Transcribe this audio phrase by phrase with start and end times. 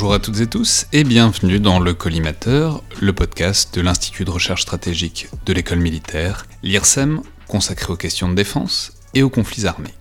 [0.00, 4.30] Bonjour à toutes et tous et bienvenue dans le Collimateur, le podcast de l'Institut de
[4.30, 9.92] recherche stratégique de l'école militaire, l'IRSEM, consacré aux questions de défense et aux conflits armés.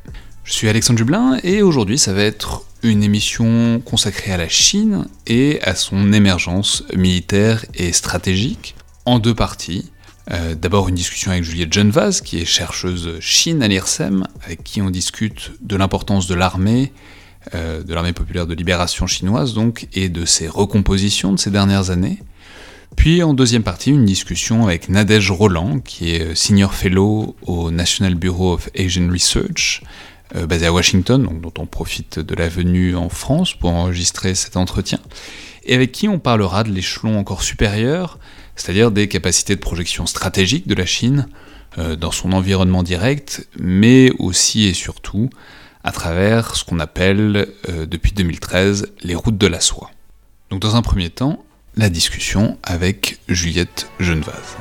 [0.45, 5.05] Je suis Alexandre Dublin et aujourd'hui ça va être une émission consacrée à la Chine
[5.27, 9.91] et à son émergence militaire et stratégique en deux parties.
[10.31, 14.81] Euh, d'abord une discussion avec Juliette Genevaz, qui est chercheuse Chine à l'IRSEM, avec qui
[14.81, 16.93] on discute de l'importance de l'armée
[17.55, 21.89] euh, de l'armée populaire de libération chinoise donc, et de ses recompositions de ces dernières
[21.89, 22.19] années.
[22.95, 28.15] Puis en deuxième partie, une discussion avec Nadège Roland, qui est Senior Fellow au National
[28.15, 29.81] Bureau of Asian Research,
[30.35, 34.57] euh, basé à Washington, dont on profite de la venue en France pour enregistrer cet
[34.57, 34.99] entretien,
[35.65, 38.19] et avec qui on parlera de l'échelon encore supérieur,
[38.55, 41.29] c'est-à-dire des capacités de projection stratégique de la Chine
[41.77, 45.29] euh, dans son environnement direct, mais aussi et surtout
[45.83, 49.91] à travers ce qu'on appelle euh, depuis 2013 les routes de la soie.
[50.49, 51.43] Donc dans un premier temps,
[51.75, 54.57] la discussion avec Juliette Genevaz.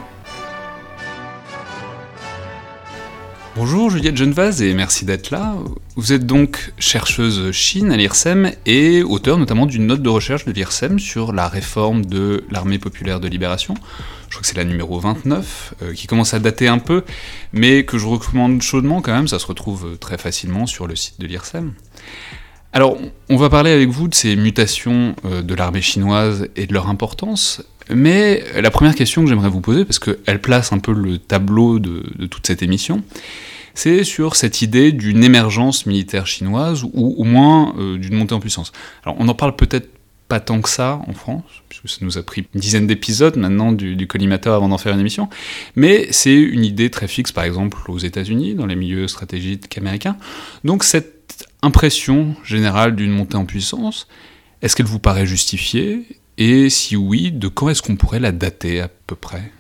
[3.57, 5.57] Bonjour Juliette Genevaz et merci d'être là.
[5.97, 10.53] Vous êtes donc chercheuse Chine à l'IRSEM et auteur notamment d'une note de recherche de
[10.53, 13.75] l'IRSEM sur la réforme de l'armée populaire de libération.
[14.29, 17.05] Je crois que c'est la numéro 29, euh, qui commence à dater un peu,
[17.53, 21.19] mais que je recommande chaudement quand même, ça se retrouve très facilement sur le site
[21.19, 21.73] de l'IRSEM.
[22.75, 22.99] Alors,
[23.31, 26.89] on va parler avec vous de ces mutations euh, de l'armée chinoise et de leur
[26.89, 31.19] importance, mais la première question que j'aimerais vous poser, parce qu'elle place un peu le
[31.19, 33.03] tableau de, toute cette émission,
[33.73, 38.41] c'est sur cette idée d'une émergence militaire chinoise, ou au moins euh, d'une montée en
[38.41, 38.73] puissance.
[39.05, 39.89] Alors on en parle peut-être
[40.29, 41.45] pas tant que ça en France,
[41.87, 45.29] ça nous a pris une dizaine d'épisodes maintenant du, collimateur avant d'en faire une émission,
[45.77, 50.17] mais c'est une idée très fixe par exemple aux États-Unis, dans les milieux stratégiques américains.
[50.65, 54.09] Donc cette impression générale d'une montée en puissance,
[54.63, 56.07] est-ce qu'elle vous paraît justifiée?
[56.37, 59.53] Et si oui, de quand est-ce qu'on pourrait la dater à peu près?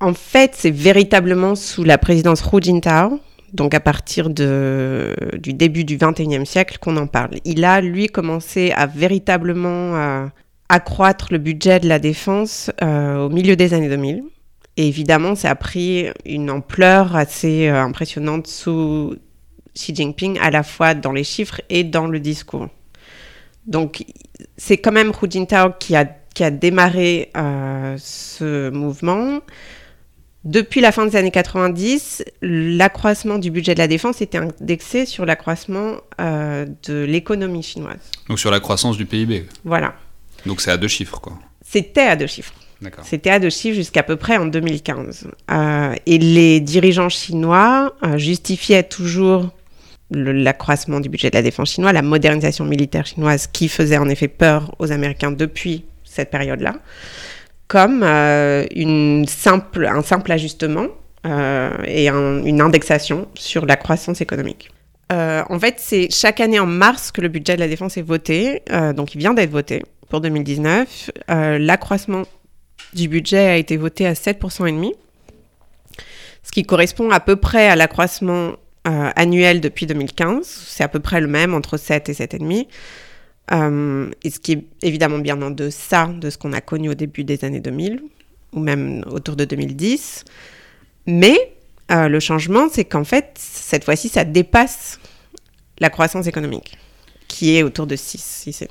[0.00, 3.20] En fait, c'est véritablement sous la présidence Hu Jintao
[3.52, 7.36] donc à partir du début du XXIe siècle qu'on en parle.
[7.44, 10.26] Il a, lui, commencé à véritablement euh,
[10.68, 14.22] accroître le budget de la défense euh, au milieu des années 2000.
[14.76, 19.16] Et évidemment, ça a pris une ampleur assez euh, impressionnante sous
[19.74, 22.68] Xi Jinping, à la fois dans les chiffres et dans le discours.
[23.66, 24.04] Donc
[24.56, 27.30] c'est quand même Hu Jintao qui a, qui a démarré
[27.98, 29.40] ce mouvement.
[30.44, 35.26] Depuis la fin des années 90, l'accroissement du budget de la défense était indexé sur
[35.26, 37.98] l'accroissement euh, de l'économie chinoise.
[38.28, 39.94] Donc sur la croissance du PIB Voilà.
[40.46, 41.34] Donc c'est à deux chiffres, quoi.
[41.62, 42.54] C'était à deux chiffres.
[43.02, 45.28] C'était à deux chiffres jusqu'à peu près en 2015.
[45.50, 49.50] Euh, et les dirigeants chinois euh, justifiaient toujours
[50.10, 54.28] l'accroissement du budget de la défense chinoise, la modernisation militaire chinoise qui faisait en effet
[54.28, 56.76] peur aux Américains depuis cette période-là
[57.66, 60.86] comme euh, une simple, un simple ajustement
[61.84, 64.70] et une indexation sur la croissance économique.
[65.10, 68.62] En fait, c'est chaque année en mars que le budget de la défense est voté,
[68.96, 71.10] donc il vient d'être voté pour 2019.
[71.28, 72.22] L'accroissement
[72.94, 74.94] du budget a été voté à 7,5%, et demi,
[76.42, 78.52] ce qui correspond à peu près à l'accroissement
[78.84, 80.46] annuel depuis 2015.
[80.46, 82.66] C'est à peu près le même, entre 7 et 7,5%.
[83.52, 86.94] Euh, et ce qui est évidemment bien en deçà de ce qu'on a connu au
[86.94, 88.02] début des années 2000,
[88.52, 90.24] ou même autour de 2010.
[91.06, 91.54] Mais
[91.90, 95.00] euh, le changement, c'est qu'en fait, cette fois-ci, ça dépasse
[95.78, 96.76] la croissance économique,
[97.28, 98.68] qui est autour de 6, 6,5.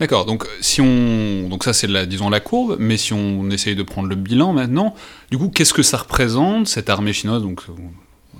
[0.00, 3.76] D'accord, donc si on donc ça c'est la disons la courbe, mais si on essaye
[3.76, 4.94] de prendre le bilan maintenant,
[5.30, 7.62] du coup qu'est-ce que ça représente cette armée chinoise donc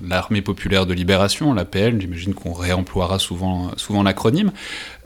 [0.03, 4.53] l'armée populaire de libération, l'APL, j'imagine qu'on réemploiera souvent, souvent l'acronyme.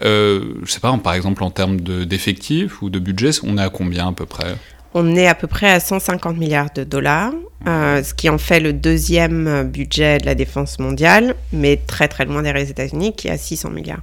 [0.02, 3.70] Euh, je sais pas, par exemple en termes d'effectifs ou de budget, on est à
[3.70, 4.56] combien à peu près?
[4.94, 7.32] On est à peu près à 150 milliards de dollars,
[7.66, 12.26] euh, ce qui en fait le deuxième budget de la défense mondiale, mais très très
[12.26, 14.02] loin derrière les États-Unis, qui est à 600 milliards,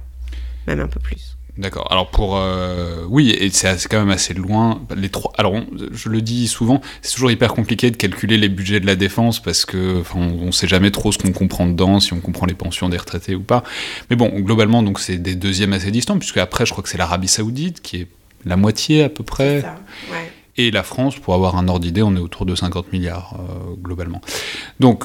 [0.66, 1.36] même un peu plus.
[1.60, 1.88] D'accord.
[1.90, 4.80] Alors pour euh, oui, et c'est quand même assez loin.
[4.96, 5.30] Les trois.
[5.36, 5.54] Alors
[5.92, 9.42] je le dis souvent, c'est toujours hyper compliqué de calculer les budgets de la défense
[9.42, 12.54] parce que on, ne sait jamais trop ce qu'on comprend dedans, si on comprend les
[12.54, 13.62] pensions des retraités ou pas.
[14.08, 16.96] Mais bon, globalement donc c'est des deuxièmes assez distants puisque après je crois que c'est
[16.96, 18.06] l'Arabie Saoudite qui est
[18.46, 19.60] la moitié à peu près.
[19.60, 19.76] Ça,
[20.12, 20.32] ouais.
[20.56, 23.74] Et la France, pour avoir un ordre d'idée, on est autour de 50 milliards euh,
[23.76, 24.22] globalement.
[24.80, 25.04] Donc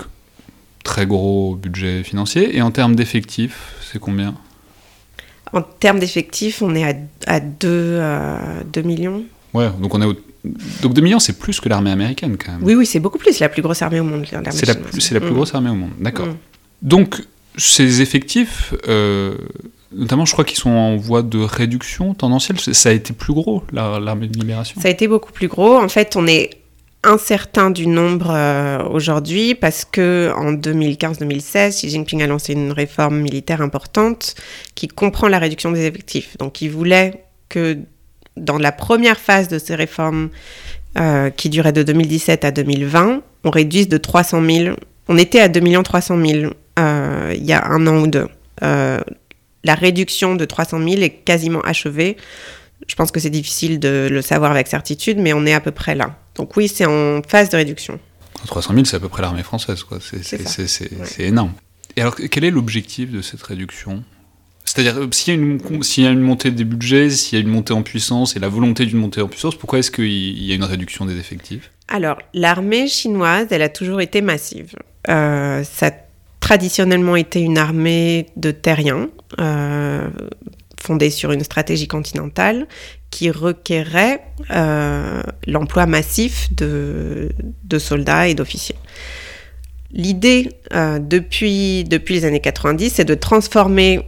[0.85, 2.55] très gros budget financier.
[2.55, 4.35] Et en termes d'effectifs, c'est combien?
[5.53, 6.93] En termes d'effectifs, on est à,
[7.27, 9.23] à 2, 2 euh, millions.
[9.53, 10.15] Ouais, donc on est
[10.81, 12.63] donc 2 millions, c'est plus que l'armée américaine quand même.
[12.63, 13.39] Oui, oui, c'est beaucoup plus.
[13.39, 14.25] la plus grosse armée au monde.
[14.51, 15.33] C'est la, plus, la plus mm.
[15.33, 16.27] grosse armée au monde, d'accord.
[16.27, 16.37] Mm.
[16.81, 17.23] Donc
[17.57, 19.35] ces effectifs, euh,
[19.95, 22.59] Notamment, je crois qu'ils sont en voie de réduction tendancielle.
[22.59, 24.79] Ça a été plus gros, l'armée de libération.
[24.81, 25.77] Ça a été beaucoup plus gros.
[25.77, 26.49] En fait, on est
[27.05, 33.19] incertain du nombre euh, aujourd'hui parce que en 2015-2016, Xi Jinping a lancé une réforme
[33.19, 34.35] militaire importante
[34.75, 36.37] qui comprend la réduction des effectifs.
[36.37, 37.77] Donc, il voulait que
[38.37, 40.29] dans la première phase de ces réformes
[40.97, 44.75] euh, qui durait de 2017 à 2020, on réduise de 300 000.
[45.07, 48.27] On était à 2 300 000 euh, il y a un an ou deux.
[48.63, 48.99] Euh,
[49.63, 52.17] la réduction de 300 000 est quasiment achevée.
[52.87, 55.71] Je pense que c'est difficile de le savoir avec certitude, mais on est à peu
[55.71, 56.17] près là.
[56.35, 57.99] Donc oui, c'est en phase de réduction.
[58.45, 59.99] 300 000, c'est à peu près l'armée française, quoi.
[60.01, 61.53] C'est énorme.
[61.95, 64.03] Et alors, quel est l'objectif de cette réduction?
[64.65, 67.73] C'est-à-dire, euh, s'il y, y, a une montée des budgets, s'il y a une montée
[67.73, 70.63] en puissance et la volonté d'une montée en puissance, pourquoi est-ce qu'il y a une
[70.63, 71.71] réduction des effectifs?
[71.87, 74.75] Alors, l'armée chinoise, elle a toujours été massive.
[75.07, 75.91] Euh, ça
[76.39, 80.07] traditionnellement été une armée de terriens, euh,
[80.85, 82.67] fondée sur une stratégie continentale
[83.09, 84.21] qui requérait
[84.51, 87.29] euh, l'emploi massif de,
[87.77, 88.75] soldats et d'officiers.
[89.91, 94.07] L'idée euh, depuis, depuis les années 90, c'est de transformer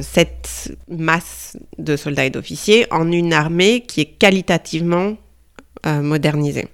[0.00, 5.18] cette masse de soldats et d'officiers en une armée qui est qualitativement
[5.84, 6.68] modernisée.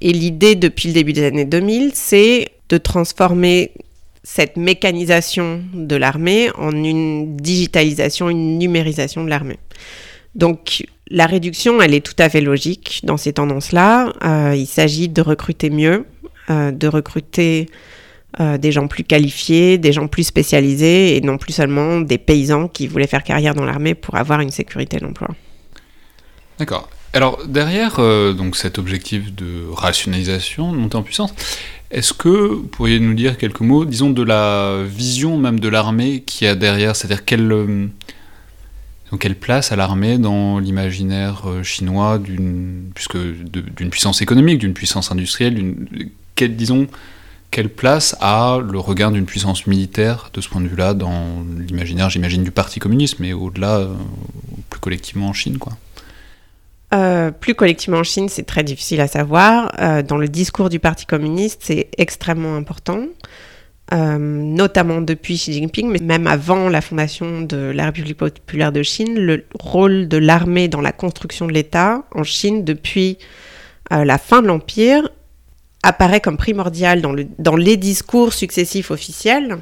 [0.00, 3.70] Et l'idée depuis le début des années 2000, c'est de transformer
[4.24, 9.58] cette mécanisation de l'armée en une digitalisation, une numérisation de l'armée.
[10.34, 14.12] Donc la réduction, elle est tout à fait logique dans ces tendances-là.
[14.24, 16.06] Euh, il s'agit de recruter mieux,
[16.50, 17.68] euh, de recruter
[18.40, 22.68] euh, des gens plus qualifiés, des gens plus spécialisés et non plus seulement des paysans
[22.68, 25.28] qui voulaient faire carrière dans l'armée pour avoir une sécurité de l'emploi.
[26.58, 26.88] D'accord.
[27.12, 27.96] Alors derrière
[28.34, 31.34] donc cet objectif de rationalisation, de montée en puissance,
[31.92, 36.22] est-ce que vous pourriez nous dire quelques mots, disons, de la vision même de l'armée
[36.22, 37.86] qui a derrière C'est-à-dire quelle, euh,
[39.20, 42.92] quelle place a l'armée dans l'imaginaire euh, chinois d'une
[43.90, 45.76] puissance économique, d'une puissance industrielle,
[46.34, 46.86] quelle, disons,
[47.50, 52.08] quelle place a le regard d'une puissance militaire de ce point de vue-là dans l'imaginaire,
[52.08, 53.94] j'imagine, du Parti communiste, mais au-delà, euh,
[54.70, 55.74] plus collectivement en Chine, quoi?
[56.92, 59.72] Euh, plus collectivement en Chine, c'est très difficile à savoir.
[59.80, 63.06] Euh, dans le discours du Parti communiste, c'est extrêmement important,
[63.94, 68.82] euh, notamment depuis Xi Jinping, mais même avant la fondation de la République populaire de
[68.82, 73.18] Chine, le rôle de l'armée dans la construction de l'État en Chine depuis
[73.90, 75.10] la fin de l'Empire
[75.82, 79.58] apparaît comme primordial dans, le, dans les discours successifs officiels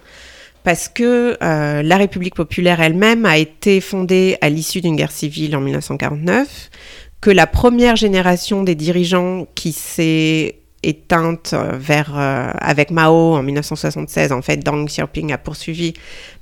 [0.62, 5.60] parce que la République populaire elle-même a été fondée à l'issue d'une guerre civile en
[5.60, 6.70] 1949
[7.20, 13.42] que la première génération des dirigeants qui s'est éteinte euh, vers, euh, avec Mao en
[13.42, 15.92] 1976, en fait, Deng Xiaoping a poursuivi.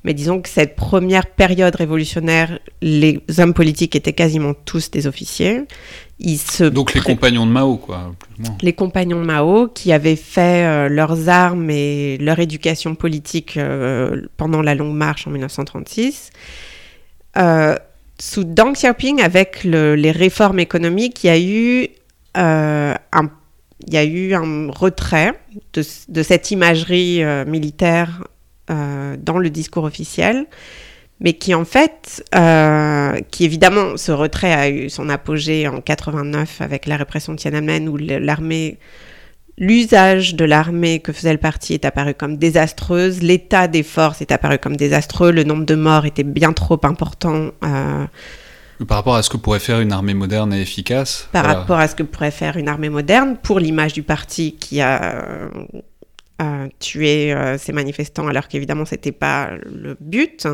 [0.05, 5.63] Mais disons que cette première période révolutionnaire, les hommes politiques étaient quasiment tous des officiers.
[6.21, 8.15] Ils se Donc les compagnons de Mao, quoi.
[8.63, 13.59] Les compagnons de Mao qui avaient fait euh, leurs armes et leur éducation politique
[14.37, 16.31] pendant la longue marche en 1936
[18.21, 21.89] sous Deng Xiaoping, avec les réformes économiques, il y a eu,
[22.37, 23.31] euh, un,
[23.87, 25.33] il y a eu un retrait
[25.73, 28.25] de, cette imagerie euh, militaire
[28.71, 30.47] euh, dans le discours officiel,
[31.21, 32.25] mais qui en fait,
[33.31, 37.89] qui évidemment, ce retrait a eu son apogée en 89 avec la répression de Tiananmen,
[37.89, 38.79] où l'armée
[39.59, 44.31] L'usage de l'armée que faisait le parti est apparu comme désastreuse, l'état des forces est
[44.31, 47.51] apparu comme désastreux, le nombre de morts était bien trop important.
[47.65, 48.07] Euh,
[48.87, 51.89] par rapport à ce que pourrait faire une armée moderne et efficace Par rapport à
[51.89, 55.19] ce que pourrait faire une armée moderne, pour l'image du parti qui a
[56.41, 60.47] euh, tué euh, ces manifestants, alors qu'évidemment, ce n'était pas le but.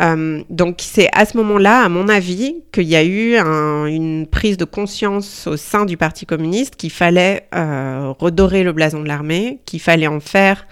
[0.00, 4.56] Euh, donc c'est à ce moment-là, à mon avis, qu'il y a eu une prise
[4.56, 9.60] de conscience au sein du Parti communiste qu'il fallait euh, redorer le blason de l'armée,
[9.66, 10.66] qu'il fallait en faire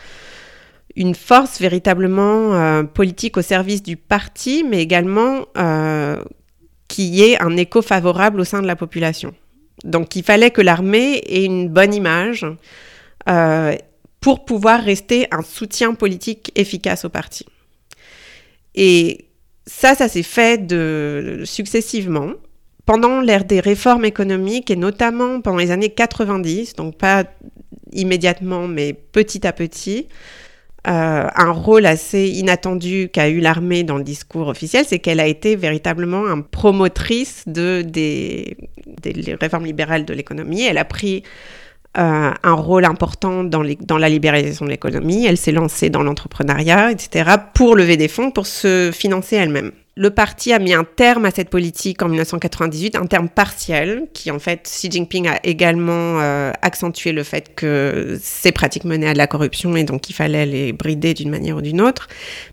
[0.97, 5.45] une force véritablement euh, politique au service du parti, mais également
[6.89, 9.35] qui ait un écho favorable au sein de la population.
[9.85, 12.47] Donc il fallait que l'armée ait une bonne image
[14.21, 17.45] pour pouvoir rester un soutien politique efficace au parti.
[18.81, 19.27] Et
[19.67, 20.73] ça, ça s'est fait
[21.45, 22.31] successivement
[22.87, 27.25] pendant l'ère des réformes économiques et notamment pendant les années 90, donc pas
[27.93, 30.07] immédiatement mais petit à petit.
[30.87, 35.27] Euh, un rôle assez inattendu qu'a eu l'armée dans le discours officiel, c'est qu'elle a
[35.27, 38.57] été véritablement un promotrice de, des,
[39.03, 40.63] des réformes libérales de l'économie.
[40.63, 41.25] Elle a pris
[41.99, 45.27] euh, un rôle important dans, les, dans la libéralisation de l'économie.
[45.27, 49.73] Elle s'est lancée dans l'entrepreneuriat, etc., pour lever des fonds, pour se financer elle-même.
[50.01, 54.31] Le parti a mis un terme à cette politique en 1998, un terme partiel, qui
[54.31, 59.13] en fait, Xi Jinping a également euh, accentué le fait que ces pratiques menaient à
[59.13, 62.07] de la corruption et donc il fallait les brider d'une manière ou d'une autre.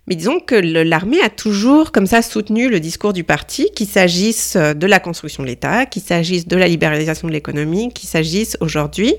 [0.08, 4.56] Mais disons que l'armée a toujours comme ça soutenu le discours du parti, qu'il s'agisse
[4.56, 9.14] de la construction de l'État, qu'il s'agisse de la libéralisation de l'économie, qu'il s'agisse aujourd'hui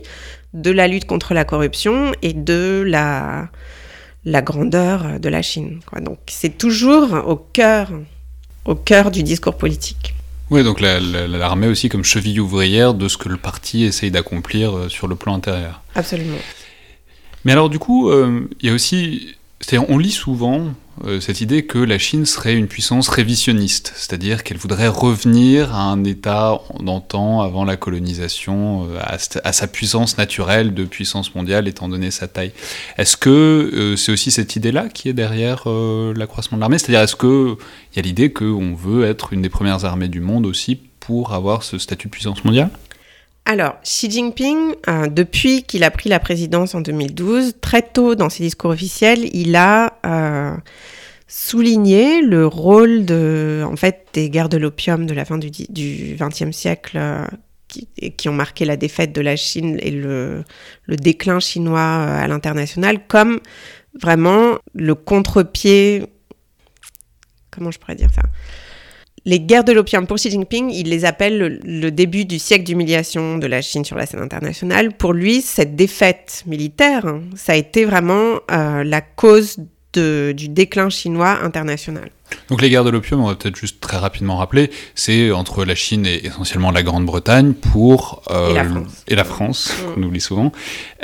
[0.54, 3.48] de la lutte contre la corruption et de la,
[4.26, 5.80] la grandeur de la Chine.
[6.02, 7.94] Donc c'est toujours au cœur
[8.68, 10.14] au cœur du discours politique.
[10.50, 14.90] Oui, donc l'armée aussi comme cheville ouvrière de ce que le parti essaye d'accomplir euh,
[14.90, 15.82] sur le plan intérieur.
[15.96, 16.38] Absolument.
[17.44, 20.68] Mais alors du coup, euh, il y a aussi, c'est-à-dire on lit souvent
[21.20, 26.04] cette idée que la Chine serait une puissance révisionniste, c'est-à-dire qu'elle voudrait revenir à un
[26.04, 29.00] état d'antan avant la colonisation, euh,
[29.44, 32.52] à, sa puissance naturelle de puissance mondiale étant donné sa taille.
[32.98, 36.80] Est-ce que euh, c'est aussi cette idée-là qui est derrière l'accroissement de l'armée?
[36.80, 37.58] C'est-à-dire est-ce qu'il
[37.96, 41.64] y a l'idée qu'on veut être une des premières armées du monde aussi pour avoir
[41.64, 42.70] ce statut de puissance mondiale?
[43.50, 44.76] Alors, Xi Jinping,
[45.10, 49.56] depuis qu'il a pris la présidence en 2012, très tôt dans ses discours officiels, il
[49.56, 49.94] a
[51.28, 53.06] souligner le rôle
[53.64, 55.50] en fait, des guerres de l'opium de la fin du
[56.20, 57.26] XXe siècle euh,
[57.68, 60.44] qui, ont marqué la défaite de la Chine et le,
[60.88, 63.40] déclin chinois euh, à l'international comme
[64.02, 66.06] vraiment le contre-pied.
[67.52, 68.24] Comment je pourrais dire ça?
[69.28, 73.38] Les guerres de l'opium pour Xi Jinping, il les appelle le, début du siècle d'humiliation
[73.38, 74.94] de la Chine sur la scène internationale.
[74.94, 79.58] Pour lui, cette défaite militaire, hein, ça a été vraiment euh, la cause
[79.94, 82.12] du déclin chinois international.
[82.50, 85.74] Donc les guerres de l'opium, on va peut-être juste très rapidement rappeler, c'est entre la
[85.74, 90.00] Chine et essentiellement la Grande-Bretagne pour euh, et la France, mm.
[90.00, 90.52] on oublie souvent,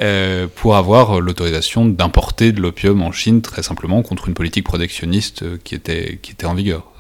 [0.02, 5.44] euh, pour avoir l'autorisation d'importer de l'opium en Chine très simplement contre une politique protectionniste
[5.64, 6.93] qui était qui était en vigueur.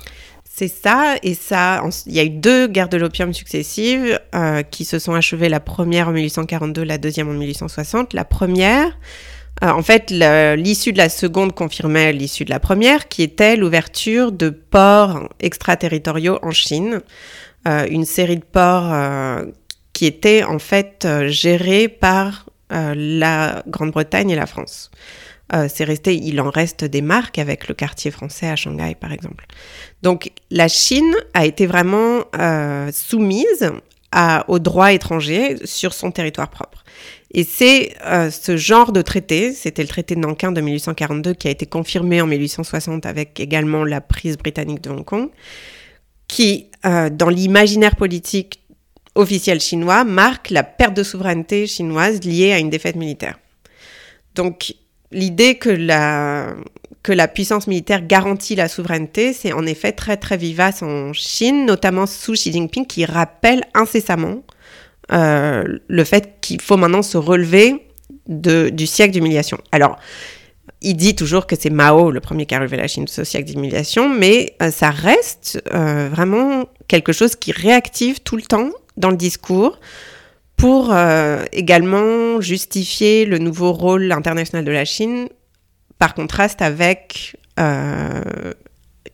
[0.63, 4.86] C'est ça, et ça, il y a eu deux guerres de l'opium successives euh, qui
[4.86, 8.13] se sont achevées, la première en 1842, la deuxième en 1860.
[8.13, 8.98] La première,
[9.62, 14.32] euh, en fait, l'issue de la seconde confirmait l'issue de la première, qui était l'ouverture
[14.32, 17.01] de ports extraterritoriaux en Chine.
[17.67, 18.96] Euh, une série de ports
[19.91, 24.91] qui étaient en fait gérés par la Grande-Bretagne et la France.
[25.67, 29.45] C'est resté, il en reste des marques avec le quartier français à Shanghai, par exemple.
[30.01, 32.23] Donc, la Chine a été vraiment
[32.91, 33.71] soumise
[34.13, 36.83] à, aux droits étrangers sur son territoire propre.
[37.33, 41.47] Et c'est euh, ce genre de traité, c'était le traité de Nankin de 1842 qui
[41.47, 45.29] a été confirmé en 1860 avec également la prise britannique de Hong Kong,
[46.27, 48.59] qui, euh, dans l'imaginaire politique
[49.15, 53.39] officiel chinois, marque la perte de souveraineté chinoise liée à une défaite militaire.
[54.35, 54.75] Donc
[55.13, 56.53] l'idée que la,
[57.03, 61.65] que la puissance militaire garantit la souveraineté, c'est en effet très très vivace en Chine,
[61.65, 64.43] notamment sous Xi Jinping, qui rappelle incessamment
[65.12, 67.86] euh, le fait qu'il faut maintenant se relever
[68.27, 69.58] de, du siècle d'humiliation.
[69.72, 69.98] Alors,
[70.82, 73.24] il dit toujours que c'est Mao le premier qui a relevé la Chine de ce
[73.24, 78.70] siècle d'humiliation, mais euh, ça reste euh, vraiment quelque chose qui réactive tout le temps
[78.98, 79.79] dans le discours
[80.63, 80.96] pour
[81.51, 85.27] également justifier le nouveau rôle international de la Chine
[86.00, 87.36] par contraste avec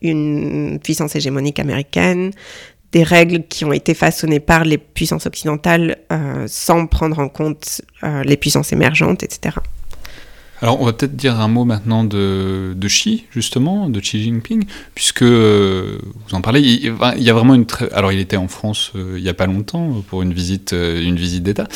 [0.02, 2.30] une puissance hégémonique américaine,
[2.92, 7.82] des règles qui ont été façonnées par les puissances occidentales euh, sans prendre en compte
[8.02, 9.56] euh, les puissances émergentes, etc.
[10.62, 14.64] Alors, on va peut-être dire un mot maintenant de, de, Xi, justement, de Xi Jinping,
[14.94, 15.98] puisque euh,
[16.28, 16.60] vous en parlez.
[16.60, 17.90] Il, y a vraiment une très.
[17.92, 21.02] Alors, il était en France euh, il n'y a pas longtemps pour une visite, euh,
[21.02, 21.66] une visite d'État,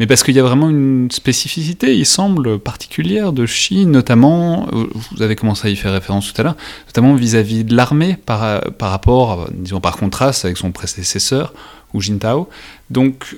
[0.00, 4.68] mais parce qu'il y a vraiment une spécificité, il semble particulière de Xi, notamment.
[5.12, 6.56] Vous avez commencé à y faire référence tout à l'heure,
[6.88, 11.54] notamment vis-à-vis de l'armée par, par rapport, disons par contraste avec son prédécesseur,
[11.94, 12.50] Hu Jintao.
[12.90, 13.34] Donc,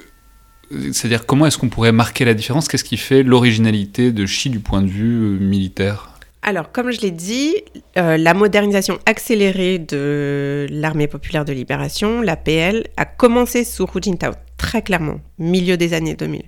[0.70, 2.68] c'est-à-dire comment est-ce qu'on pourrait marquer la différence?
[2.68, 6.10] Qu'est-ce qui fait l'originalité de Xi du point de vue euh, militaire?
[6.42, 7.54] Alors, comme je l'ai dit,
[7.96, 14.32] euh, la modernisation accélérée de l'armée populaire de libération, l'APL, a commencé sous Hu Jintao,
[14.56, 16.42] très clairement, milieu des années 2000.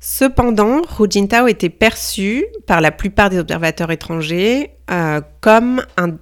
[0.00, 6.16] Cependant, Hu Jintao était perçu par la plupart des observateurs étrangers euh, comme un,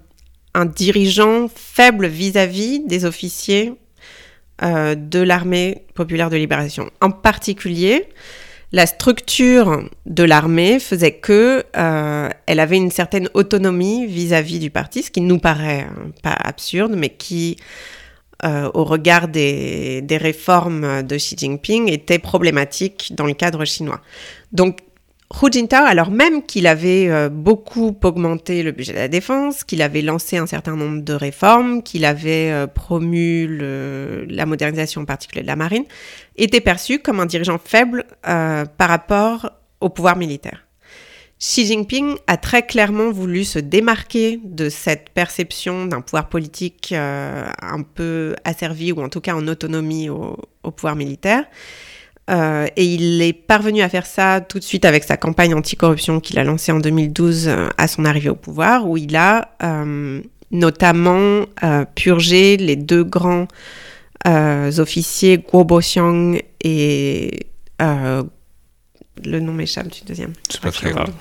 [0.54, 3.74] un, dirigeant faible vis-à-vis -vis des officiers
[4.62, 6.90] euh, de l'armée populaire de libération.
[7.00, 8.08] En particulier,
[8.72, 15.02] la structure de l'armée faisait que euh, elle avait une certaine autonomie vis-à-vis du parti,
[15.02, 17.56] ce qui nous paraît hein, pas absurde, mais qui
[18.74, 24.02] au regard des, des, réformes de Xi Jinping, était problématique dans le cadre chinois.
[24.52, 24.80] Donc,
[25.32, 29.82] Hu Jintao, alors même qu'il avait euh, beaucoup augmenté le budget de la défense, qu'il
[29.82, 33.48] avait lancé un certain nombre de réformes, qu'il avait euh, promu
[34.28, 35.84] la modernisation en particulier de la marine,
[36.36, 39.50] était perçu comme un dirigeant faible euh, par rapport
[39.80, 40.66] au pouvoir militaire.
[41.40, 47.82] Xi Jinping a très clairement voulu se démarquer de cette perception d'un pouvoir politique un
[47.82, 50.36] peu asservi ou en tout cas en autonomie au
[50.70, 51.44] pouvoir militaire.
[52.30, 56.20] Euh, et il est parvenu à faire ça tout de suite avec sa campagne anticorruption
[56.20, 60.22] qu'il a lancée en 2012 euh, à son arrivée au pouvoir, où il a euh,
[60.50, 61.44] notamment
[61.94, 63.48] purgé les deux grands
[64.26, 67.46] officiers Guo Boxiang et
[67.80, 70.32] le nom m'échappe du deuxième.
[70.48, 71.12] C'est pas très grave.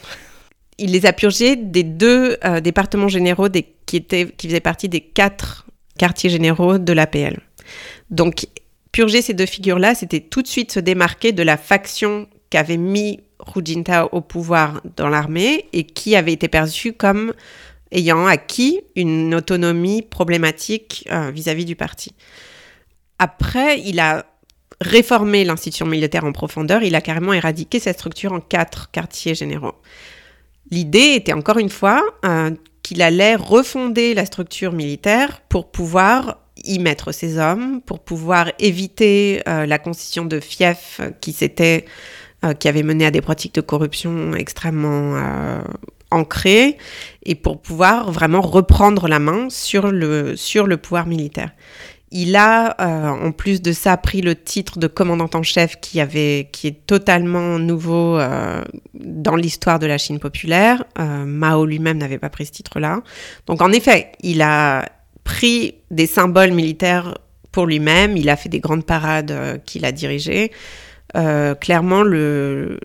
[0.78, 5.02] Il les a purgés des deux départements généraux des, qui, étaient, qui faisaient partie des
[5.02, 5.66] quatre
[5.98, 7.40] quartiers généraux de l'APL.
[8.10, 8.46] Donc
[8.94, 13.20] purger ces deux figures-là, c'était tout de suite se démarquer de la faction qu'avait mis
[13.54, 17.34] Hu Jintao au pouvoir dans l'armée et qui avait été perçue comme
[17.92, 22.14] ayant acquis une autonomie problématique euh, vis-à-vis du parti.
[23.20, 24.26] Après, il a
[24.80, 29.76] réformé l'institution militaire en profondeur, il a carrément éradiqué cette structure en quatre quartiers généraux.
[30.70, 32.52] L'idée était encore une fois euh,
[32.84, 39.42] qu'il allait refonder la structure militaire pour pouvoir y mettre ses hommes pour pouvoir éviter
[39.48, 41.86] euh, la constitution de fiefs qui s'était
[42.46, 45.62] euh, qui avait mené à des pratiques de corruption extrêmement euh,
[46.12, 46.78] ancrées
[47.24, 51.52] et pour pouvoir vraiment reprendre la main sur le sur le pouvoir militaire.
[52.16, 56.48] Il a, en plus de ça, pris le titre de commandant en chef qui, avait,
[56.52, 58.20] qui est totalement nouveau
[58.94, 60.84] dans l'histoire de la Chine populaire.
[60.96, 63.02] Mao lui-même n'avait pas pris ce titre-là.
[63.48, 64.86] Donc en effet, il a,
[65.24, 67.18] pris des symboles militaires
[67.52, 68.18] pour lui-même.
[68.18, 70.52] Il a fait des grandes parades euh, qu'il a dirigées.
[71.16, 72.80] Euh, clairement, le,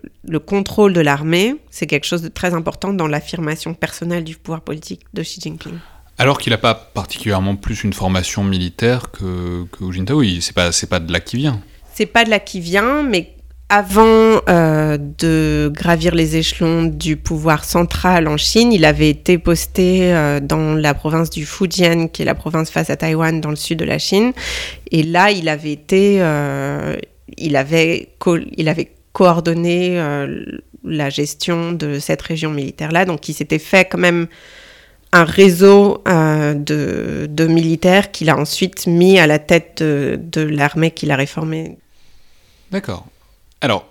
[0.45, 5.01] contrôle de l'armée, c'est quelque chose de très important dans l'affirmation personnelle du pouvoir politique
[5.13, 5.73] de Xi Jinping.
[6.17, 10.69] Alors qu'il n'a pas particulièrement plus une formation militaire que, que Hu Jintao, c'est pas,
[10.89, 11.61] pas de là qui vient.
[11.93, 13.35] C'est pas de là qui vient, mais
[13.69, 20.11] avant euh, de gravir les échelons du pouvoir central en Chine, il avait été posté
[20.11, 23.55] euh, dans la province du Fujian, qui est la province face à Taïwan dans le
[23.55, 24.33] sud de la Chine.
[24.89, 26.97] Et là, il avait été, euh,
[27.37, 28.09] il avait,
[28.57, 30.01] il avait coordonné
[30.83, 33.05] la gestion de cette région militaire-là.
[33.05, 34.27] Donc, il s'était fait quand même
[35.11, 40.91] un réseau de, de, militaires qu'il a ensuite mis à la tête de, de l'armée
[40.91, 41.77] qu'il a réformée.
[42.71, 43.07] D'accord.
[43.61, 43.85] Alors,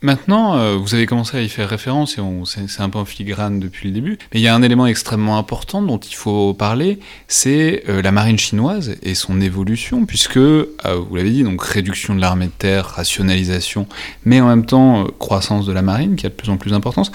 [0.00, 2.22] Maintenant, euh, vous avez commencé à y faire référence et
[2.68, 5.38] c'est un peu en filigrane depuis le début, mais il y a un élément extrêmement
[5.38, 10.68] important dont il faut parler, c'est euh, la marine chinoise et son évolution, puisque, euh,
[10.84, 13.88] vous l'avez dit, donc réduction de l'armée de terre, rationalisation,
[14.24, 17.10] mais en même temps croissance de la marine qui a de plus en plus d'importance.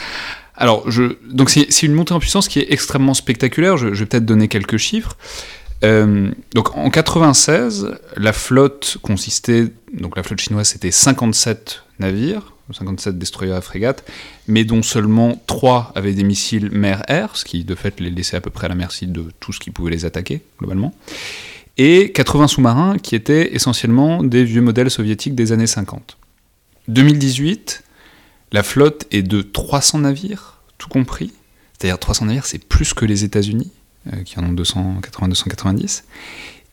[0.58, 4.06] Alors, je, donc c'est une montée en puissance qui est extrêmement spectaculaire, je, je vais
[4.08, 5.16] peut-être donner quelques chiffres.
[5.84, 13.18] Euh, donc en 96, la flotte consistait, donc la flotte chinoise c'était 57 navires, 57
[13.18, 14.10] destroyers à frégate,
[14.48, 18.42] mais dont seulement 3 avaient des missiles mer-air, ce qui de fait les laissait à
[18.42, 20.94] peu près à la merci de tout ce qui pouvait les attaquer globalement,
[21.78, 26.18] et 80 sous-marins qui étaient essentiellement des vieux modèles soviétiques des années 50.
[26.88, 27.84] 2018,
[28.52, 31.34] la flotte est de 300 navires, tout compris,
[31.78, 33.72] c'est-à-dire 300 navires c'est plus que les États-Unis,
[34.26, 36.04] qui en ont 280-290,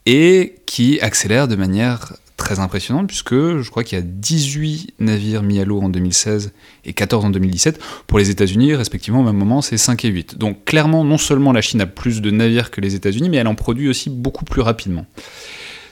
[0.06, 5.42] et qui accélère de manière très impressionnante, puisque je crois qu'il y a 18 navires
[5.42, 6.52] mis à l'eau en 2016
[6.86, 7.78] et 14 en 2017.
[8.06, 10.38] Pour les États-Unis, respectivement, au même moment, c'est 5 et 8.
[10.38, 13.46] Donc clairement, non seulement la Chine a plus de navires que les États-Unis, mais elle
[13.46, 15.04] en produit aussi beaucoup plus rapidement.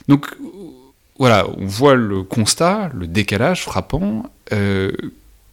[0.09, 0.35] Donc
[1.19, 4.25] voilà, on voit le constat, le décalage frappant.
[4.53, 4.91] Euh,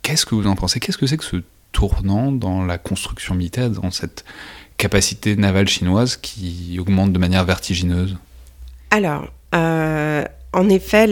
[0.01, 0.79] qu'est-ce que vous en pensez?
[0.79, 1.37] Qu'est-ce que c'est que ce
[1.73, 4.23] tournant dans la construction militaire, dans cette
[4.77, 8.17] capacité navale chinoise qui augmente de manière vertigineuse
[8.91, 11.07] Alors, euh, en effet,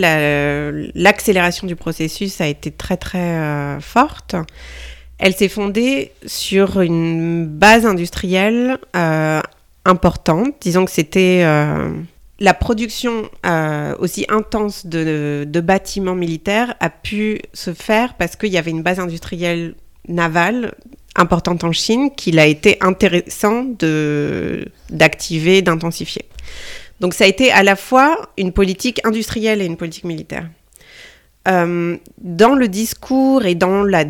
[0.95, 4.35] l'accélération du processus a été très très euh, forte.
[5.17, 9.41] Elle s'est fondée sur une base industrielle euh,
[9.85, 10.53] importante.
[10.61, 11.43] Disons que c'était
[12.39, 13.29] la production
[13.99, 18.81] aussi intense de, de, bâtiments militaires a pu se faire parce qu'il y avait une
[18.81, 19.75] base industrielle
[20.07, 20.73] navale
[21.15, 26.25] importante en Chine qu'il a été intéressant de, d'activer, d'intensifier.
[26.99, 30.49] Donc ça a été à la fois une politique industrielle et une politique militaire.
[31.47, 34.05] Euh, dans le discours et dans la,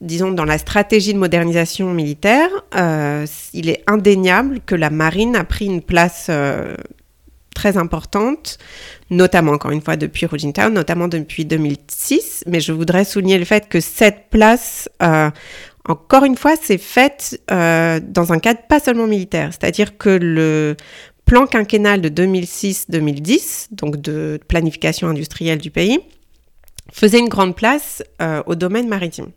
[0.00, 5.44] disons, dans la stratégie de modernisation militaire, euh, il est indéniable que la marine a
[5.44, 6.76] pris une place euh,
[7.54, 8.58] très importantes,
[9.08, 12.44] notamment encore une fois depuis Hu notamment depuis 2006.
[12.46, 14.90] Mais je voudrais souligner le fait que cette place,
[15.88, 19.50] encore une fois, s'est faite euh, dans un cadre pas seulement militaire.
[19.52, 20.76] C'est-à-dire que le
[21.26, 25.98] plan quinquennal de 2006-2010, donc de planification industrielle du pays,
[26.92, 29.28] faisait une grande place euh, au domaine maritime.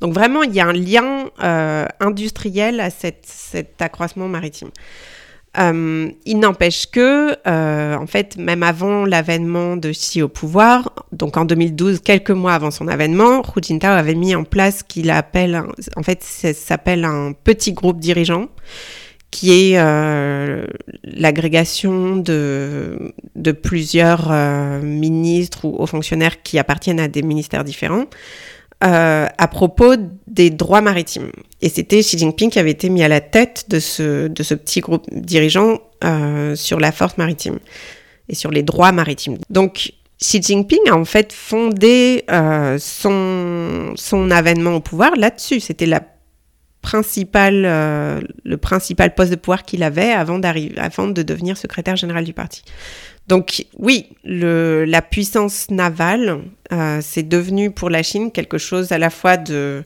[0.00, 4.70] Donc vraiment, il y a un lien euh, industriel à cet accroissement maritime.
[5.58, 11.44] Euh, il n'empêche que, en fait, même avant l'avènement de Xi au pouvoir, donc en
[11.44, 15.62] 2012, quelques mois avant son avènement, Hu Jintao avait mis en place ce qu'il appelle,
[15.96, 18.48] en fait, ça s'appelle un petit groupe dirigeant
[19.30, 20.66] qui est euh,
[21.04, 28.06] l'agrégation de, de, plusieurs euh, ministres ou hauts fonctionnaires qui appartiennent à des ministères différents,
[28.84, 29.94] euh, à propos
[30.26, 31.30] des droits maritimes.
[31.62, 34.54] Et c'était Xi Jinping qui avait été mis à la tête de ce, de ce
[34.54, 35.80] petit groupe dirigeant
[36.54, 37.58] sur la force maritime
[38.28, 39.38] et sur les droits maritimes.
[39.50, 42.24] Donc, Xi Jinping a en fait fondé
[42.78, 45.58] son, son avènement au pouvoir là-dessus.
[45.60, 46.02] C'était la
[46.86, 50.40] principal, euh, le principal poste de pouvoir qu'il avait avant,
[50.76, 52.62] avant de devenir secrétaire général du parti.
[53.28, 59.10] Donc oui, la puissance navale, euh, c'est devenu pour la Chine quelque chose à la
[59.10, 59.82] fois de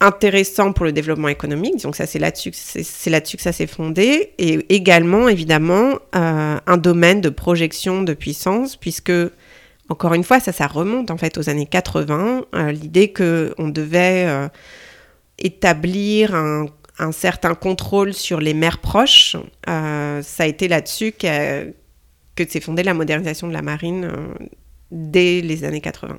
[0.00, 4.32] intéressant pour le développement économique, donc ça c'est là-dessus c'est là-dessus que ça s'est fondé,
[4.38, 9.12] et également évidemment euh, un domaine de projection de puissance, puisque
[9.88, 14.50] encore une fois ça ça remonte en fait aux années 80, l'idée que on devait
[15.38, 16.68] établir un,
[17.12, 19.36] certain contrôle sur les mers proches.
[19.68, 21.72] Euh, ça a été là-dessus que,
[22.34, 24.34] que s'est fondée la modernisation de la marine euh,
[24.90, 26.18] dès les années 80.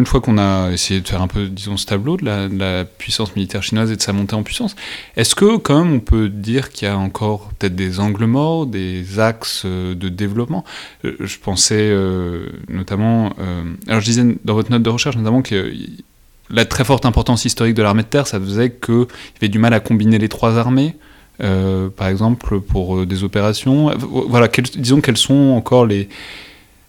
[0.00, 3.36] Une fois qu'on a essayé de faire un peu, disons, ce tableau de la, puissance
[3.36, 4.74] militaire chinoise et de sa montée en puissance,
[5.16, 8.66] est-ce que, quand même, on peut dire qu'il y a encore peut-être des angles morts,
[8.66, 10.64] des axes euh, de développement?
[11.04, 13.32] Euh, Je pensais euh, notamment.
[13.86, 15.72] alors, je disais dans votre note de recherche, notamment, que
[16.48, 19.58] la très forte importance historique de l'armée de terre, ça faisait qu'il y avait du
[19.58, 20.96] mal à combiner les trois armées.
[21.38, 23.92] par exemple, pour des opérations.
[23.98, 26.08] Voilà, disons quelles sont encore les,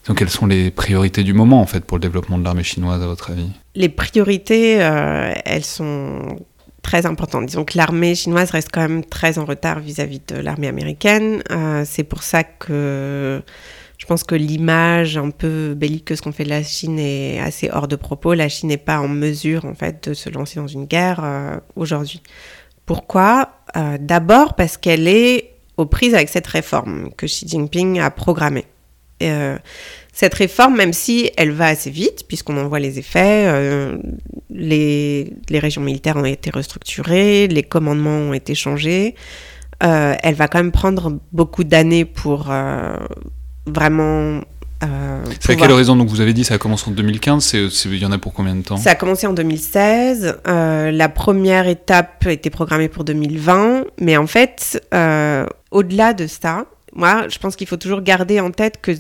[0.08, 3.02] donc, quelles sont les priorités du moment, en fait, pour le développement de l'armée chinoise,
[3.04, 3.50] à votre avis?
[3.76, 6.40] Les priorités, euh, elles sont
[6.82, 7.46] très importantes.
[7.46, 11.44] Disons que l'armée chinoise reste quand même très en retard vis-à-vis de l'armée américaine.
[11.52, 13.44] Euh, c'est pour ça que
[14.00, 17.88] je pense que l'image un peu belliqueuse qu'on fait de la Chine est assez hors
[17.88, 18.34] de propos.
[18.34, 21.58] La Chine n'est pas en mesure, en fait, de se lancer dans une guerre euh,
[21.76, 22.24] aujourd'hui.
[22.88, 23.52] Pourquoi?
[24.02, 28.66] D'abord parce qu'elle est aux prises avec cette réforme que Xi Jinping a programmée.
[29.22, 29.58] Euh,
[30.14, 33.98] cette réforme, même si elle va assez vite, puisqu'on en voit les effets, euh,
[34.50, 39.16] les, régions militaires ont été restructurées, les commandements ont été changés,
[39.84, 42.52] euh, elle va quand même prendre beaucoup d'années pour
[43.66, 44.42] vraiment...
[45.40, 47.54] c'est à quelle raison Donc vous avez dit ça a commencé en 2015,
[47.86, 48.78] il y en a pour combien de temps?
[48.78, 54.86] Ça a commencé en 2016, la première étape était programmée pour 2020, mais en fait,
[55.72, 58.92] au-delà de ça, moi, je pense qu'il faut toujours garder en tête que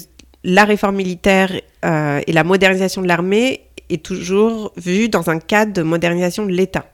[0.43, 1.51] la réforme militaire
[1.85, 6.51] euh, et la modernisation de l'armée est toujours vue dans un cadre de modernisation de
[6.51, 6.85] l'État.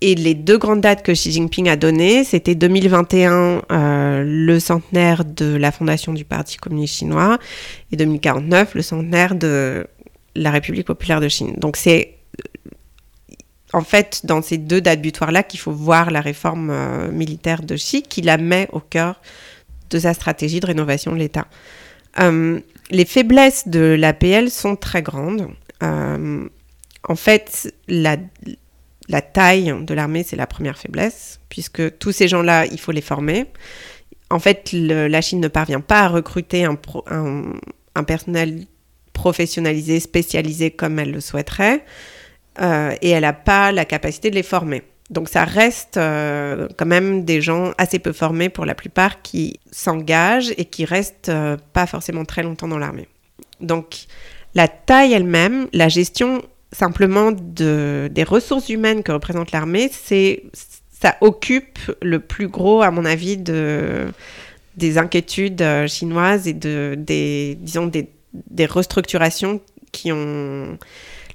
[0.00, 5.24] Et les deux grandes dates que Xi Jinping a données, c'était 2021, euh, le centenaire
[5.24, 7.38] de la fondation du Parti communiste chinois,
[7.90, 9.86] et 2049, le centenaire de
[10.36, 11.54] la République populaire de Chine.
[11.58, 12.14] Donc c'est
[13.72, 17.74] en fait dans ces deux dates butoirs-là qu'il faut voir la réforme euh, militaire de
[17.74, 19.20] Xi, qui la met au cœur
[19.90, 21.46] de sa stratégie de rénovation de l'État.
[22.16, 25.48] Les faiblesses de l'APL sont très grandes.
[25.80, 28.16] en fait, la,
[29.20, 33.46] taille de l'armée, c'est la première faiblesse, puisque tous ces gens-là, il faut les former.
[34.30, 36.78] En fait, la Chine ne parvient pas à recruter un,
[37.94, 38.66] un, personnel
[39.12, 41.84] professionnalisé, spécialisé comme elle le souhaiterait,
[42.60, 44.82] euh, et elle n'a pas la capacité de les former.
[45.10, 49.58] Donc ça reste euh, quand même des gens assez peu formés pour la plupart qui
[49.70, 53.08] s'engagent et qui restent euh, pas forcément très longtemps dans l'armée.
[53.60, 54.06] Donc
[54.54, 56.42] la taille elle-même, la gestion
[56.72, 60.44] simplement de, des ressources humaines que représente l'armée, c'est
[61.00, 64.08] ça occupe le plus gros, à mon avis, de,
[64.76, 68.10] des inquiétudes euh, chinoises et de, des, disons, des,
[68.50, 69.60] des restructurations
[69.92, 70.76] qui ont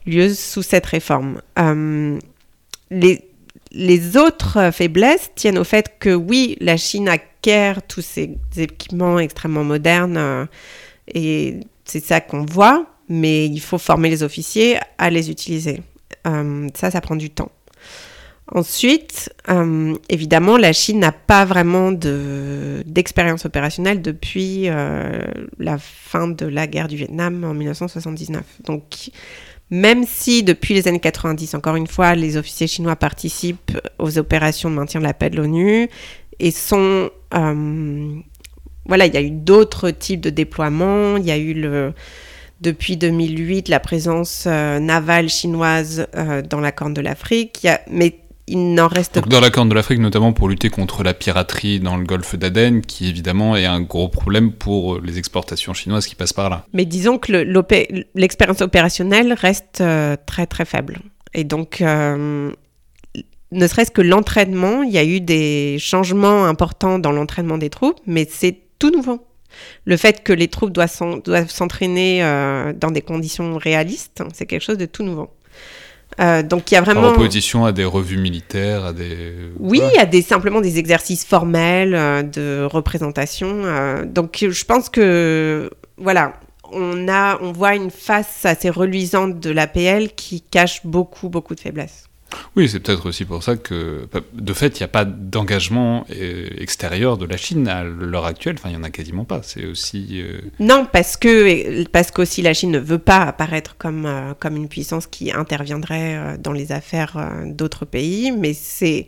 [0.06, 1.42] lieu sous cette réforme.
[3.74, 9.64] Les autres faiblesses tiennent au fait que oui, la Chine acquiert tous ces équipements extrêmement
[9.64, 10.46] modernes euh,
[11.08, 15.82] et c'est ça qu'on voit, mais il faut former les officiers à les utiliser.
[16.28, 17.52] Euh, ça, ça prend du temps.
[18.52, 25.24] Ensuite, euh, évidemment, la Chine n'a pas vraiment d'expérience opérationnelle depuis euh,
[25.60, 28.44] la fin de la guerre du Vietnam en 1979.
[28.66, 29.12] Donc,
[29.74, 34.70] même si depuis les années 90, encore une fois, les officiers chinois participent aux opérations
[34.70, 35.90] de maintien de la paix de l'ONU
[36.40, 37.10] et sont...
[37.32, 41.56] voilà, il y a eu d'autres types de déploiements, il y a eu
[42.64, 47.68] depuis 2008 la présence euh, navale chinoise euh, dans la Corne de l'Afrique.
[47.90, 51.14] Mais il n'en reste Donc dans la Corne de l'Afrique, notamment pour lutter contre la
[51.14, 56.08] piraterie dans le golfe d'Aden, qui évidemment est un gros problème pour les exportations chinoises
[56.08, 56.66] qui passent par là.
[56.74, 57.32] Mais disons que
[58.16, 61.00] l'expérience opérationnelle reste euh, très très faible.
[61.34, 61.82] Et donc,
[63.54, 68.00] ne serait-ce que l'entraînement, il y a eu des changements importants dans l'entraînement des troupes,
[68.06, 69.26] mais c'est tout nouveau.
[69.86, 74.80] Le fait que les troupes doivent s'entraîner euh, dans des conditions réalistes, c'est quelque chose
[74.80, 75.30] de tout nouveau.
[76.20, 77.02] Euh, donc il y a vraiment.
[77.02, 79.34] En opposition à des revues militaires, à des.
[79.60, 83.64] Oui, à des simplement des exercices formels euh, de représentation.
[84.06, 86.34] donc je pense que voilà,
[86.72, 91.60] on a, on voit une face assez reluisante de l'APL qui cache beaucoup, beaucoup de
[91.60, 92.06] faiblesses.
[92.56, 96.48] Oui, c'est peut-être aussi pour ça que, de fait, il n'y a pas d'engagement euh,
[96.58, 98.56] extérieur de la Chine à l'heure actuelle.
[98.58, 99.42] Enfin, il n'y en a quasiment pas.
[99.44, 100.22] C'est aussi.
[100.22, 104.56] Euh, non, parce que parce qu'aussi la Chine ne veut pas apparaître comme euh, comme
[104.56, 109.08] une puissance qui interviendrait dans les affaires d'autres pays, mais c'est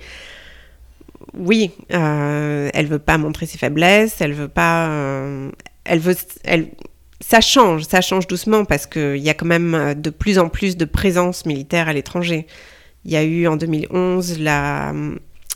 [1.34, 4.90] oui, elle veut pas montrer ses faiblesses, elle veut pas,
[5.84, 6.70] elle veut, elle,
[7.22, 10.78] ça change, ça change doucement parce qu'il y a quand même de plus en plus
[10.78, 12.48] de présence militaire à l'étranger.
[13.06, 14.40] Il y a eu en 2011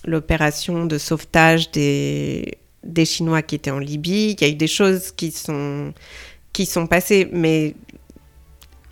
[0.06, 4.36] l'opération de sauvetage des, des Chinois qui étaient en Libye.
[4.40, 5.94] Il y a eu des choses qui sont,
[6.54, 7.76] qui sont passées, mais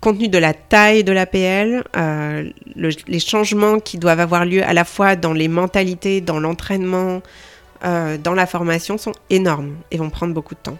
[0.00, 4.72] compte tenu de la taille de l'APL, euh, les changements qui doivent avoir lieu à
[4.72, 7.22] la fois dans les mentalités, dans l'entraînement,
[7.84, 10.78] euh, dans la formation sont énormes et vont prendre beaucoup de temps.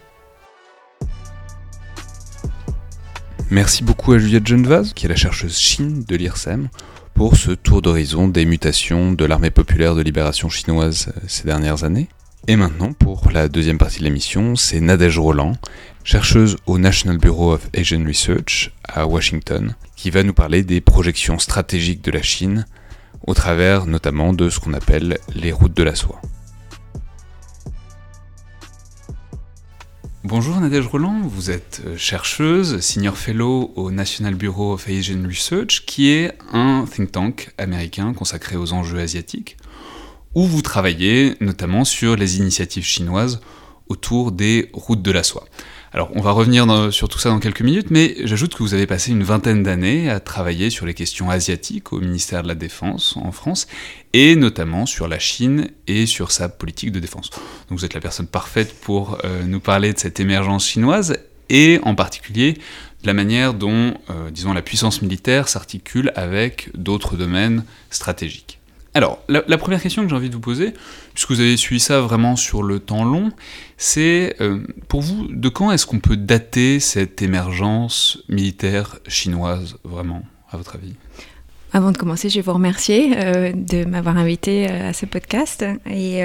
[3.51, 6.69] Merci beaucoup à Juliette Genevaz, qui est la chercheuse Chine de l'IRSEM,
[7.18, 11.83] pour ce tour d'horizon des mutations de l'armée populaire de libération chinoise euh, ces dernières
[11.83, 12.07] années.
[12.46, 15.54] Et maintenant, pour la deuxième partie de l'émission, c'est Nadège Roland,
[16.04, 21.40] chercheuse au National Bureau of Asian Research à Washington, qui va nous parler des projections
[21.40, 22.66] stratégiques de la Chine,
[23.26, 26.22] au travers notamment de ce qu'on appelle les routes de la soie.
[30.24, 35.85] Bonjour Nadège Roland, vous êtes euh, chercheuse, senior fellow au National Bureau of Asian Research,
[35.87, 39.57] qui est un think tank américain consacré aux enjeux asiatiques,
[40.35, 43.40] où vous travaillez notamment sur les initiatives chinoises
[43.88, 45.44] autour des routes de la soie.
[45.90, 48.87] Alors, on va revenir sur tout ça dans quelques minutes, mais j'ajoute que vous avez
[48.87, 53.16] passé une vingtaine d'années à travailler sur les questions asiatiques au ministère de la Défense
[53.16, 53.66] en France,
[54.12, 57.31] et notamment sur la Chine et sur sa politique de défense.
[57.31, 61.16] Donc vous êtes la personne parfaite pour euh, nous parler de cette émergence chinoise,
[61.48, 62.59] et en particulier
[63.03, 68.58] de la manière dont, euh, disons, la puissance militaire s'articule avec d'autres domaines stratégiques.
[68.98, 70.74] Alors, la, première question que j'ai envie de vous poser,
[71.14, 73.30] puisque vous avez suivi ça vraiment sur le temps long,
[73.76, 74.58] c'est euh,
[74.88, 80.74] pour vous, de quand est-ce qu'on peut dater cette émergence militaire chinoise, vraiment, à votre
[80.74, 80.94] avis?
[81.72, 85.64] Avant de commencer, je vais vous remercier euh, de m'avoir invité euh, à ce podcast.
[85.87, 86.24] Et,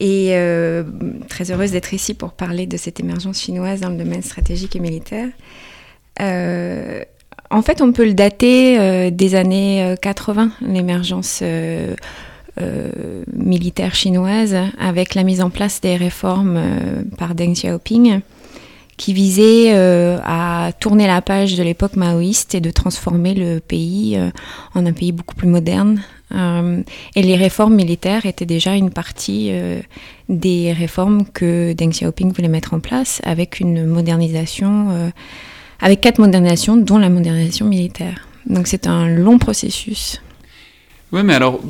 [0.00, 0.34] et
[1.30, 4.80] très heureuse d'être ici pour parler de cette émergence chinoise dans le domaine stratégique et
[4.80, 5.30] militaire.
[7.52, 11.94] En fait, on peut le dater euh, des années 80, euh, l'émergence euh,
[13.34, 16.60] militaire chinoise avec la mise en place des réformes
[17.18, 18.20] par Deng Xiaoping
[18.98, 24.20] qui visait à tourner la page de l'époque maoïste et de transformer le pays
[24.74, 26.02] en un pays beaucoup plus moderne.
[26.30, 29.50] et les réformes militaires étaient déjà une partie
[30.28, 35.10] des réformes que Deng Xiaoping voulait mettre en place avec une modernisation
[35.82, 38.26] avec quatre modernisations, dont la modernisation militaire.
[38.46, 40.22] Donc c'est un long processus.
[41.12, 41.60] Oui, mais alors,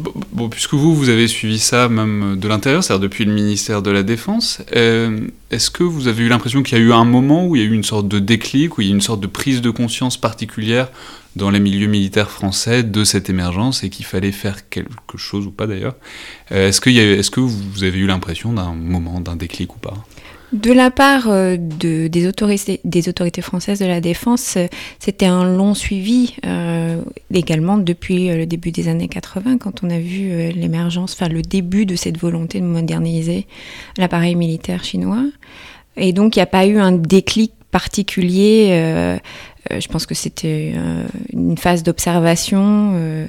[0.52, 4.04] puisque vous, vous avez suivi ça même de l'intérieur, c'est-à-dire depuis le ministère de la
[4.04, 7.56] Défense, euh, est-ce que vous avez eu l'impression qu'il y a eu un moment où
[7.56, 9.20] il y a eu une sorte de déclic, où il y a eu une sorte
[9.20, 10.90] de prise de conscience particulière
[11.34, 15.50] dans les milieux militaires français de cette émergence et qu'il fallait faire quelque chose ou
[15.50, 15.96] pas d'ailleurs?
[16.52, 19.94] Euh, Est-ce que, est que vous avez eu l'impression d'un moment, d'un déclic ou pas?
[20.52, 24.66] De la part euh, des, autorités, françaises de la défense, euh,
[24.98, 27.00] c'était un long suivi euh,
[27.32, 31.86] également depuis le début des années 80, quand on a vu l'émergence, enfin le début
[31.86, 33.46] de cette volonté de moderniser
[33.96, 35.24] l'appareil militaire chinois.
[35.96, 39.18] Et donc il n'y a pas eu un déclic particulier.
[39.70, 40.74] je pense que c'était
[41.32, 43.28] une phase d'observation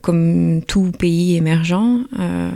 [0.00, 2.00] comme tout pays émergent.
[2.18, 2.50] Euh.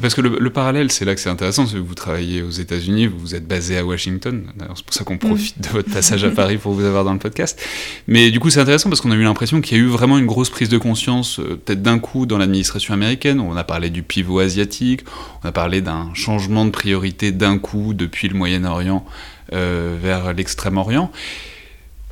[0.00, 3.06] parce que le, parallèle, c'est là que c'est intéressant, parce que vous travaillez aux États-Unis,
[3.06, 4.44] vous êtes basé à Washington,
[4.76, 5.62] c'est pour ça qu'on profite mm.
[5.62, 7.60] de votre passage à Paris pour vous avoir dans le podcast.
[8.06, 10.18] Mais du coup, c'est intéressant parce qu'on a eu l'impression qu'il y a eu vraiment
[10.18, 13.40] une grosse prise de conscience, euh, peut-être d'un coup, dans l'administration américaine.
[13.40, 15.00] On a parlé du pivot asiatique,
[15.42, 19.04] on a parlé d'un changement de priorité d'un coup depuis le Moyen-Orient
[19.52, 21.10] vers l'Extrême-Orient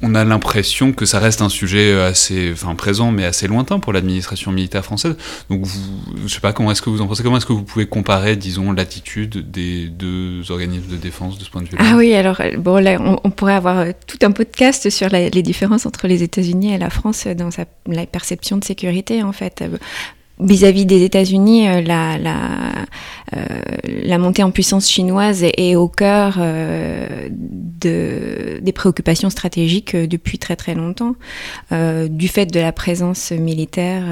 [0.02, 3.92] on a l'impression que ça reste un sujet assez, enfin présent, mais assez lointain pour
[3.92, 5.16] l'administration militaire française.
[5.50, 5.66] Donc,
[6.24, 7.22] je sais pas comment est-ce que vous en pensez.
[7.22, 11.50] Comment est-ce que vous pouvez comparer, disons, l'attitude des deux organismes de défense de ce
[11.50, 11.84] point de vue-là?
[11.84, 15.86] Ah oui, alors bon, là, on, pourrait avoir euh, tout un podcast sur les différences
[15.86, 17.50] entre les États-Unis et la France dans
[17.86, 19.64] la perception de sécurité, en fait
[20.40, 21.82] vis-à-vis des États-Unis, euh,
[23.36, 23.58] euh,
[24.04, 30.56] la, montée en puissance chinoise est, au cœur euh, de, des préoccupations stratégiques depuis très
[30.56, 31.14] très longtemps,
[31.70, 34.04] du fait de la présence militaire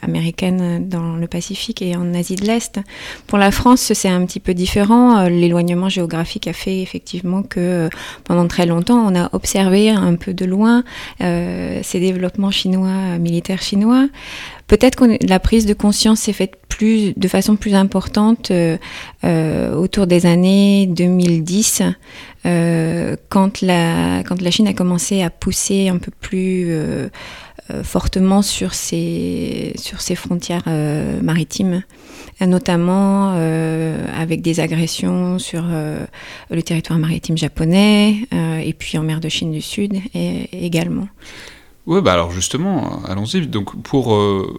[0.00, 2.80] américaine dans le Pacifique et en Asie de l'Est.
[3.26, 5.24] Pour la France, c'est un petit peu différent.
[5.28, 7.88] L'éloignement géographique a fait effectivement que
[8.24, 10.82] pendant très longtemps, on a observé un peu de loin
[11.20, 14.08] ces développements chinois, militaires chinois.
[14.72, 18.78] Peut-être que la prise de conscience s'est faite plus, de façon plus importante euh,
[19.22, 21.82] euh, autour des années 2010,
[22.46, 26.74] euh, quand, la, quand la Chine a commencé à pousser un peu plus
[27.82, 30.64] fortement sur ses, sur ses frontières
[31.22, 31.82] maritimes,
[32.40, 35.64] notamment avec des agressions sur
[36.50, 38.26] le territoire maritime japonais
[38.64, 41.08] et puis en mer de Chine du Sud également.
[41.86, 43.46] Oui, bah alors justement, allons-y.
[43.46, 44.56] Donc pour, euh,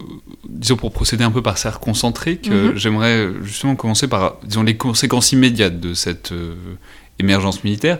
[0.48, 2.76] disons pour procéder un peu par cercle concentrique, mhm.
[2.76, 6.54] j'aimerais justement commencer par, disons, les conséquences immédiates de cette euh,
[7.18, 7.98] émergence militaire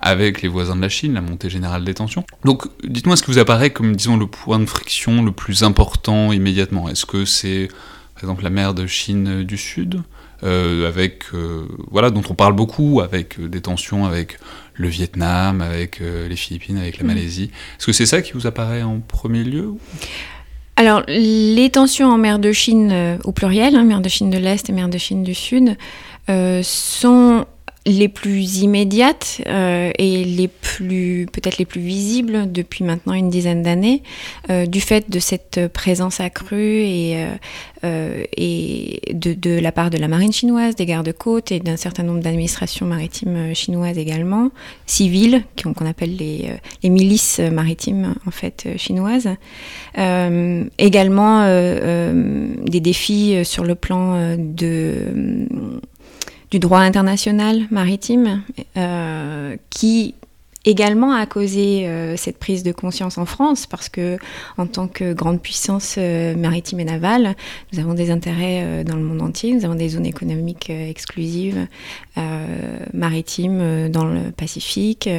[0.00, 2.24] avec les voisins de la Chine, la montée générale des tensions.
[2.44, 6.32] Donc dites-moi ce qui vous apparaît comme, disons, le point de friction le plus important
[6.32, 6.88] immédiatement?
[6.88, 7.68] Est-ce que c'est,
[8.14, 10.02] par exemple, la mer de Chine du Sud?
[10.44, 14.38] Euh, avec euh, voilà dont on parle beaucoup avec euh, des tensions avec
[14.74, 17.06] le Vietnam, avec les Philippines, avec la mm.
[17.06, 17.50] Malaisie.
[17.78, 19.74] Est-ce que c'est ça qui vous apparaît en premier lieu
[20.76, 24.68] alors, les tensions en mer de Chine, au pluriel, hein, mer de Chine de l'Est
[24.68, 25.76] et mer de Chine du Sud,
[26.26, 27.46] sont
[27.86, 33.62] les plus immédiates euh, et les plus peut-être les plus visibles depuis maintenant une dizaine
[33.62, 34.02] d'années
[34.48, 37.26] euh, du fait de cette présence accrue et,
[37.84, 42.04] euh, et de, de, la part de la marine chinoise, des gardes-côtes et d'un certain
[42.04, 44.50] nombre d'administrations maritimes chinoises également,
[44.86, 49.28] civiles, qu'on appelle les, les, milices maritimes en fait chinoises.
[50.78, 55.48] également des défis sur le plan de
[56.54, 58.44] du droit international maritime
[58.76, 60.14] euh, qui
[60.64, 64.18] également a causé euh, cette prise de conscience en France parce que
[64.56, 67.34] en tant que grande puissance euh, maritime et navale,
[67.72, 71.66] nous avons des intérêts dans le monde entier, nous avons des zones économiques exclusives
[72.92, 75.10] maritimes dans le Pacifique,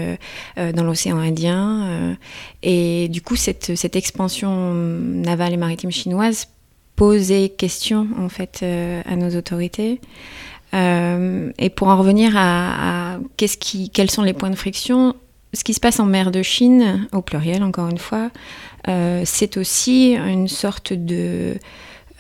[0.55, 2.15] dans l'océan Indien
[2.63, 6.47] et du coup cette, expansion navale et maritime chinoise
[6.95, 9.99] posait question en fait à nos autorités.
[10.73, 15.15] Euh, et pour en revenir à, quels sont les points de friction,
[15.53, 18.29] ce qui se passe en mer de Chine, au pluriel encore une fois,
[18.87, 21.55] euh, c'est aussi une sorte de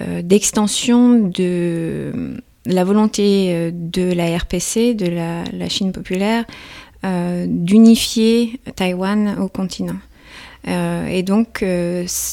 [0.01, 6.45] euh, d'extension de la volonté de la RPC, de la, Chine populaire,
[7.03, 9.99] d'unifier Taïwan au continent.
[10.67, 11.63] et donc,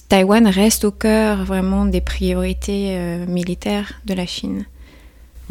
[0.08, 2.96] Taïwan reste au cœur vraiment des priorités
[3.28, 4.64] militaires de la Chine.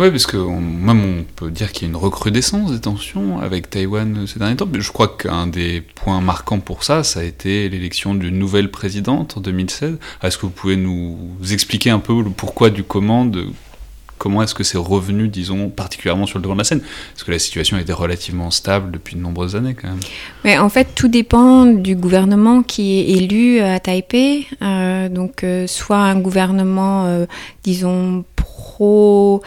[0.01, 3.69] Oui, parce que même on peut dire qu'il y a une recrudescence des tensions avec
[3.69, 4.67] Taïwan ces derniers temps.
[4.73, 9.37] Je crois qu'un des points marquants pour ça, ça a été l'élection d'une nouvelle présidente
[9.37, 9.99] en 2016.
[10.23, 13.29] Est-ce que vous pouvez nous expliquer un peu le pourquoi du comment,
[14.17, 16.81] comment est-ce que c'est revenu, disons, particulièrement sur le devant de la scène?
[17.13, 19.99] Parce que la situation était relativement stable depuis de nombreuses années quand même.
[20.43, 24.47] Mais en fait, tout dépend du gouvernement qui est élu à Taipei.
[24.63, 27.27] Euh, donc, euh, soit un gouvernement, euh,
[27.63, 29.41] disons, pro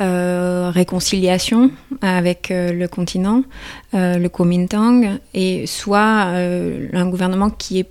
[0.00, 1.72] euh, réconciliation
[2.02, 3.42] avec euh, le continent,
[3.94, 7.90] euh, le Kuomintang, et soit un gouvernement qui est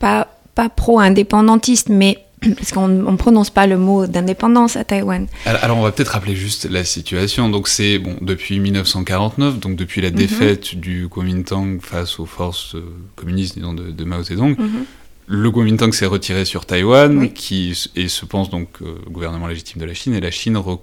[0.00, 0.26] pas,
[0.56, 2.18] pas pro-indépendantiste, mais
[2.56, 5.28] parce qu'on ne prononce pas le mot d'indépendance à Taïwan.
[5.46, 7.48] Alors, on va peut-être rappeler juste la situation.
[7.48, 10.16] Donc c'est bon depuis 1949, donc depuis la mhm.
[10.16, 12.74] défaite du Kuomintang face aux forces
[13.14, 14.58] communistes disons, de, Mao Zedong.
[14.58, 14.84] Mhm.
[15.26, 18.68] Le Kuomintang s'est retiré sur Taïwan, qui et se pense donc
[19.08, 20.76] gouvernement légitime de la Chine, et la Chine euh,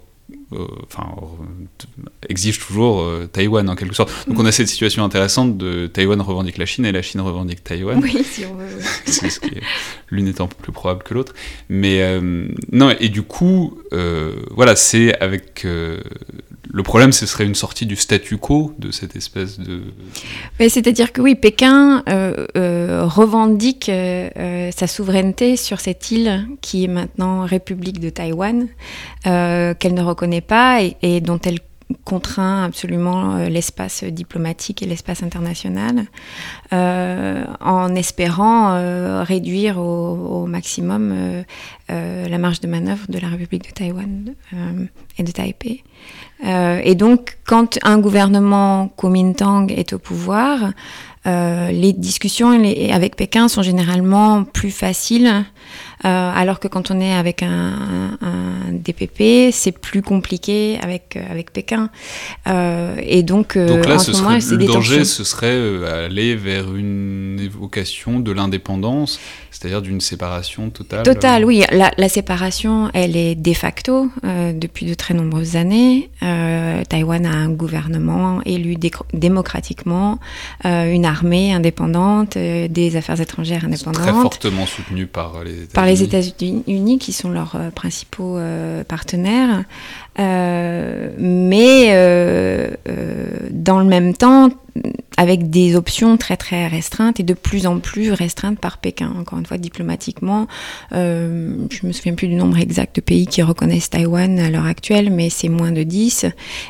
[0.84, 1.08] enfin,
[2.28, 4.12] exige toujours euh, Taïwan en quelque sorte.
[4.28, 7.64] Donc on a cette situation intéressante de Taïwan revendique la Chine et la Chine revendique
[7.64, 8.00] Taïwan.
[8.02, 9.50] Oui, si on veut.
[10.10, 11.34] l'une étant plus probable que l'autre.
[11.70, 13.78] Mais euh, non, et du coup,
[14.52, 15.66] voilà, c'est avec
[16.74, 19.82] le problème, ce serait une sortie du statu quo de cette espèce de.
[20.60, 26.88] C'est-à-dire que oui, Pékin euh, euh, revendique euh, sa souveraineté sur cette île qui est
[26.88, 28.68] maintenant République de Taïwan,
[29.24, 31.60] qu'elle ne reconnaît pas et, dont elle
[32.04, 36.06] contraint absolument l'espace diplomatique et l'espace international,
[36.72, 41.44] en espérant réduire au, maximum
[41.90, 44.34] la marge de manœuvre de la République de Taïwan
[45.18, 45.84] et de Taipei.
[46.46, 50.72] Euh, et donc, quand un gouvernement Kuomintang est au pouvoir,
[51.28, 52.50] euh, les discussions
[52.92, 55.42] avec Pékin sont généralement plus faciles euh,
[56.10, 58.18] alors que quand on est avec un,
[58.72, 61.90] DPP, c'est plus compliqué avec, euh, avec Pékin.
[62.48, 68.20] Euh, et donc, donc là, ce moment, le danger, ce serait aller vers une évocation
[68.20, 69.20] de l'indépendance,
[69.52, 71.04] c'est-à-dire d'une séparation totale.
[71.04, 71.64] Totale, oui.
[71.72, 76.10] La, la, séparation, elle est de facto depuis de très nombreuses années.
[76.20, 78.76] Taïwan a un gouvernement élu
[79.14, 80.20] démocratiquement,
[80.64, 84.02] une armée indépendante, des affaires étrangères indépendantes.
[84.02, 89.64] Très fortement soutenu par les États-Unis les États-Unis, qui sont leurs euh, principaux euh, partenaires.
[90.20, 91.88] Euh, mais
[93.52, 94.50] dans le même temps,
[95.22, 99.14] avec des options très très restreintes et de plus en plus restreintes par Pékin.
[99.20, 100.48] Encore une fois, diplomatiquement,
[100.94, 104.66] euh, je me souviens plus du nombre exact de pays qui reconnaissent Taïwan à l'heure
[104.66, 106.26] actuelle, mais c'est moins de 10.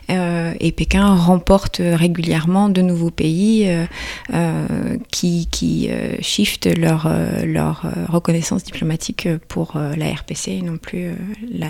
[0.10, 3.86] Euh, et Pékin remporte régulièrement de nouveaux pays euh,
[4.34, 5.89] euh qui, qui
[6.20, 7.10] shiftent leur,
[7.45, 11.12] leur reconnaissance diplomatique pour la RPC et non plus
[11.54, 11.70] la,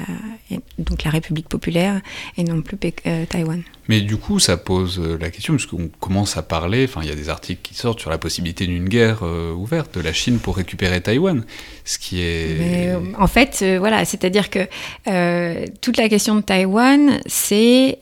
[0.80, 2.02] donc la République populaire
[2.38, 2.78] et non plus
[3.30, 3.62] Taïwan.
[3.92, 7.16] Mais du coup, ça pose la question, puisqu'on commence à parler enfin il y a
[7.16, 10.56] des articles qui sortent sur la possibilité d'une guerre euh, ouverte de la Chine pour
[10.56, 11.44] récupérer Taïwan,
[11.84, 12.58] ce qui est...
[12.62, 14.66] Euh, en fait, euh, voilà, c'est-à-dire que
[15.82, 18.00] toute la question de Taïwan, c'est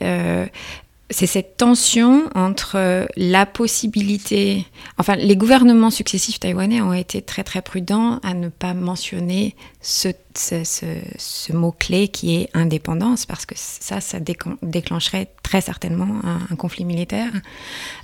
[1.12, 4.68] c'est cette tension entre la possibilité,
[5.00, 10.10] enfin les gouvernements successifs taïwanais ont été très très prudents à ne pas mentionner ce
[10.36, 14.20] ce, mot-clé qui est indépendance, parce que ça, ça
[14.62, 17.32] déclencherait très certainement un, conflit militaire.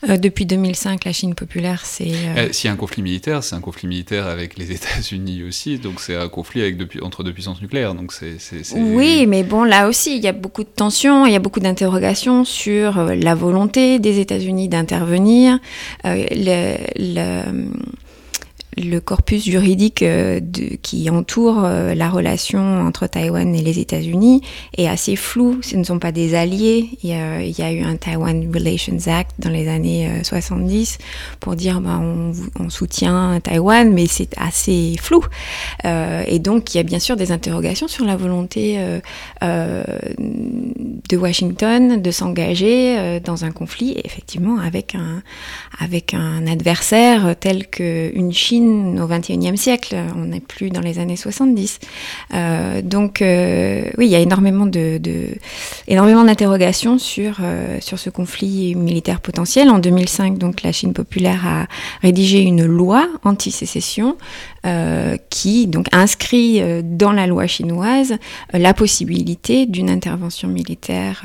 [0.10, 2.12] Euh, depuis 2005, la Chine populaire, c'est...
[2.12, 2.52] Euh...
[2.52, 6.00] S'il y a un conflit militaire, c'est un conflit militaire avec les États-Unis aussi, donc
[6.00, 7.96] c'est un conflit avec entre deux puissances nucléaires.
[7.96, 8.38] Donc c'est,
[8.76, 11.60] Oui, mais bon, là aussi, il y a beaucoup de tensions, il y a beaucoup
[11.60, 15.60] d'interrogations sur euh, la volonté des États-Unis d'intervenir.
[16.06, 17.70] Euh, le, le
[18.78, 20.40] le corpus juridique euh,
[20.82, 24.42] qui entoure euh, la relation entre Taïwan et les États-Unis
[24.78, 25.60] est assez flou.
[25.62, 26.90] Ce ne sont pas des alliés.
[27.04, 31.04] Il y a, eu un Taiwan Relations Act dans les années 70 euh,
[31.40, 35.24] pour dire bah, on, soutient Taïwan, mais c'est assez flou.
[35.84, 38.80] et donc il y a bien sûr des interrogations sur la volonté
[39.42, 45.22] de Washington de s'engager dans un conflit, effectivement avec un
[45.80, 51.16] avec un adversaire tel qu'une Chine au XXIe siècle, on n'est plus dans les années
[51.16, 51.80] 70.
[52.34, 55.00] Euh, donc euh, oui, il y a énormément de,
[55.88, 59.70] énormément d'interrogations sur euh, sur ce conflit militaire potentiel.
[59.70, 61.68] En 2005, donc la Chine populaire a
[62.02, 64.18] rédigé une loi anti-sécession
[64.66, 71.24] euh, qui donc inscrit euh, dans la loi chinoise euh, la possibilité d'une intervention militaire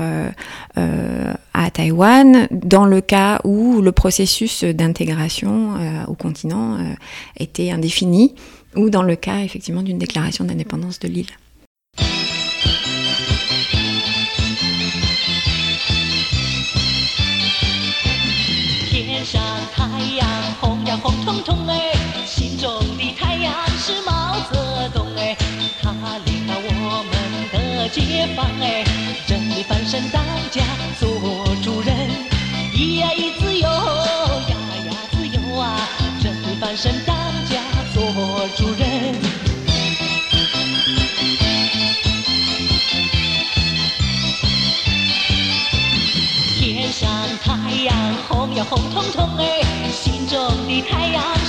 [0.76, 5.74] à Taïwan dans le cas où le processus d'intégration
[6.06, 6.78] au continent
[7.38, 8.34] était indéfinie,
[8.76, 11.26] ou dans le cas effectivement d'une déclaration d'indépendance de l'île.
[27.92, 28.84] 解放哎
[29.26, 30.62] 这里翻身当家
[30.98, 31.08] 做
[31.62, 32.08] 主人。
[32.72, 33.68] 咿呀咿子哟
[34.48, 35.76] 呀呀子哟啊
[36.22, 37.16] 这里翻身当
[37.46, 37.60] 家
[37.92, 39.14] 做主人。
[46.60, 47.10] 天上
[47.42, 50.38] 太阳红呀红彤彤哎心中
[50.68, 51.39] 的太阳。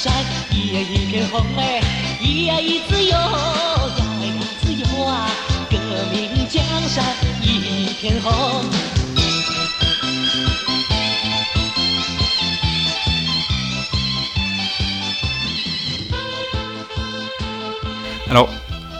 [0.00, 0.12] 山
[0.52, 1.80] 一呀一片红哎，
[2.20, 3.18] 一呀一自由呀
[4.22, 5.28] 呀自由啊，
[5.70, 5.76] 革
[6.12, 7.04] 命江山
[7.42, 8.64] 一片红。
[18.28, 18.48] Alors,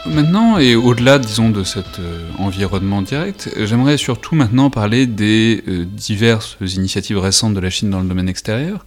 [0.07, 5.84] Maintenant, et au-delà, disons, de cet euh, environnement direct, j'aimerais surtout maintenant parler des euh,
[5.84, 8.84] diverses initiatives récentes de la Chine dans le domaine extérieur.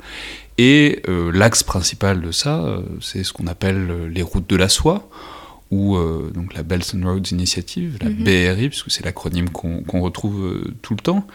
[0.58, 5.08] et euh, l'axe principal de ça, c'est ce qu'on appelle les routes de la soie,
[5.70, 5.98] ou
[6.32, 8.22] donc la Belt and Roads Initiative, la mhm.
[8.22, 11.26] BRI, puisque c'est l'acronyme qu'on retrouve tout le temps.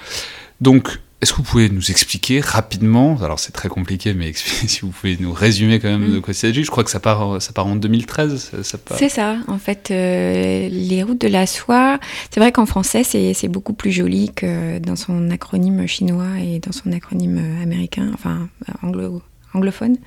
[0.62, 4.90] Donc, est-ce que vous pouvez nous expliquer rapidement, alors c'est très compliqué, mais si vous
[4.90, 6.14] pouvez nous résumer quand même mm.
[6.14, 8.52] de quoi il s'agit Je crois que ça part, ça part en 2013.
[8.98, 12.00] C'est ça, en fait, euh, les routes de la soie,
[12.32, 16.72] c'est vrai qu'en français c'est beaucoup plus joli que dans son acronyme chinois et dans
[16.72, 18.50] son acronyme américain, enfin
[18.82, 19.22] anglo
[19.54, 19.98] anglophone.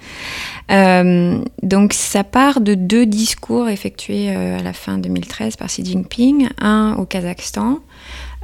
[0.70, 5.84] Euh, donc ça part de deux discours effectués euh, à la fin 2013 par Xi
[5.84, 7.80] Jinping, un au Kazakhstan,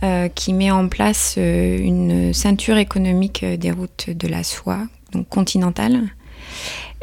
[0.04, 4.78] euh, qui met en place euh, une ceinture économique euh, des routes de la soie,
[5.12, 6.02] donc continentale.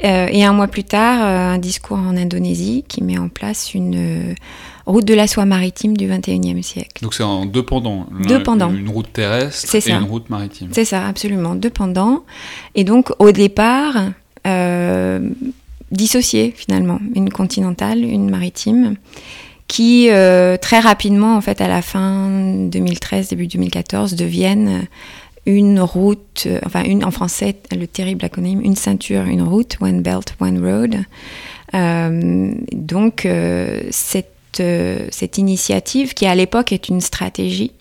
[0.01, 4.35] et un mois plus tard, un discours en Indonésie qui met en place une
[4.85, 7.01] route de la soie maritime du 21e siècle.
[7.01, 8.07] Donc c'est en deux pendants.
[8.27, 8.73] Deux pendants.
[8.73, 10.69] Une route terrestre et une route maritime.
[10.71, 11.55] C'est ça, absolument.
[11.55, 12.23] Deux pendants.
[12.75, 13.95] Et donc au départ,
[15.91, 16.99] dissociés finalement.
[17.13, 18.95] Une continentale, une maritime
[19.75, 24.87] qui euh, très rapidement, en fait, à la fin 2013, début 2014, deviennent
[25.45, 30.01] une route, euh, enfin une, en français, le terrible acronyme, une ceinture, une route, One
[30.01, 30.95] Belt, One Road.
[31.73, 33.27] Euh, donc
[33.91, 34.63] cette,
[35.11, 37.73] cette initiative, qui à l'époque est une stratégie,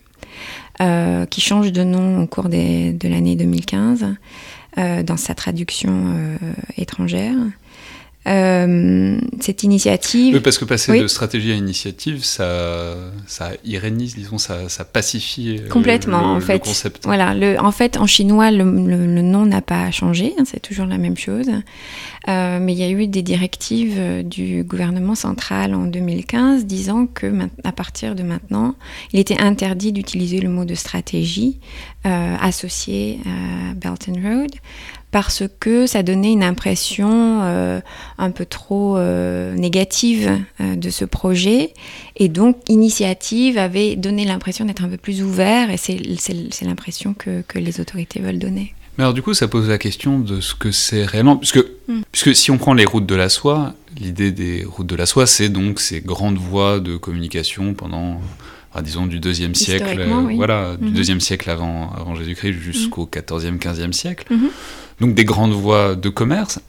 [0.80, 4.04] qui change de nom au cours de l'année 2015,
[4.76, 6.16] dans sa traduction
[6.76, 7.36] étrangère,
[8.26, 10.34] euh, cette initiative.
[10.34, 12.94] Oui, parce que passer de stratégie à initiative, ça,
[13.26, 16.60] ça irénise, disons, ça, ça pacifie euh, Complètement, le, en fait.
[16.60, 17.04] concept.
[17.04, 20.86] Voilà, le, en fait, en chinois, le, le nom n'a pas changé, hein, c'est toujours
[20.86, 21.50] la même chose.
[22.28, 27.26] Euh, mais il y a eu des directives du gouvernement central en 2015 disant que
[27.64, 28.74] à partir de maintenant,
[29.12, 31.58] il était interdit d'utiliser le mot de stratégie
[32.06, 34.50] euh, associé à Belt and Road
[35.14, 37.80] parce que ça donnait une impression euh,
[38.18, 40.28] un peu trop euh, négative
[40.60, 41.72] euh, de ce projet.
[42.16, 46.00] Et donc, Initiative avait donné l'impression d'être un peu plus ouvert, et c'est
[46.62, 48.74] l'impression que, que, les autorités veulent donner.
[48.98, 51.36] Mais alors, du coup, ça pose la question de ce que c'est réellement.
[51.36, 52.00] Puisque, mm.
[52.10, 55.28] puisque si on prend les routes de la soie, l'idée des routes de la soie,
[55.28, 58.20] c'est donc ces grandes voies de communication pendant
[58.82, 60.04] disons du deuxième siècle,
[60.34, 60.92] voilà, du mm-hmm.
[60.92, 64.26] deuxième siècle avant, avant Jésus-Christ jusqu'au 14e, 15e siècle.
[64.34, 64.50] Mm-hmm
[65.00, 66.60] donc des grandes voies de commerce.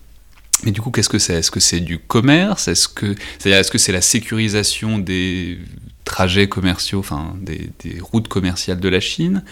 [0.64, 1.34] Mais du coup, qu'est-ce que c'est?
[1.34, 2.68] Est-ce que c'est du commerce?
[2.68, 5.60] Est-ce que c'est-à-dire est-ce que c'est la sécurisation des
[6.06, 7.70] trajets commerciaux, enfin des,
[8.00, 9.44] routes commerciales de la Chine?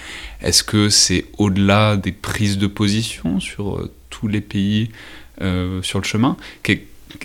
[0.42, 4.90] Est-ce que c'est au-delà des prises de position sur euh, tous les pays
[5.42, 6.38] euh, sur le chemin?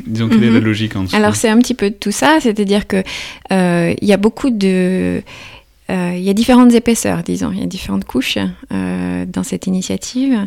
[0.07, 0.65] Disons, quelle est la mhm.
[0.65, 1.17] logique en dessous?
[1.17, 3.05] Alors, c'est un petit peu de tout ça, c'est-à-dire qu'il
[3.53, 5.23] euh, y a beaucoup de.
[5.91, 8.37] Il y a différentes épaisseurs, disons, il y a différentes couches
[8.71, 10.47] dans cette initiative.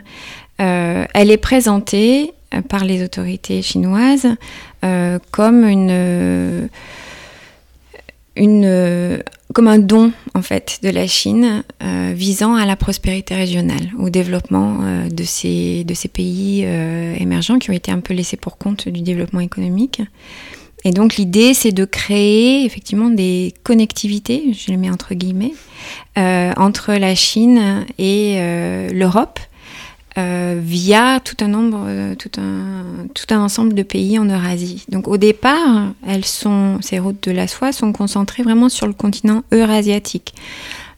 [0.61, 4.27] Euh, elle est présentée euh, par les autorités chinoises
[4.83, 5.63] euh, comme
[9.67, 11.63] un don en fait de la Chine
[12.13, 17.99] visant à la prospérité régionale, au développement de, ces, pays émergents qui ont été un
[17.99, 20.01] peu laissés pour compte du développement économique.
[20.83, 25.53] Et donc l'idée, c'est de créer effectivement des connectivités, je les mets entre guillemets,
[26.15, 29.39] entre la Chine et l'Europe,
[30.17, 34.85] euh, via tout un nombre, euh, tout un, tout un ensemble de pays en Eurasie.
[34.89, 38.93] Donc au départ, elles sont, ces routes de la soie sont concentrées vraiment sur le
[38.93, 40.33] continent eurasiatique.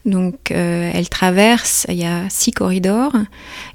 [0.05, 3.13] Donc, elle traverse, il y a six corridors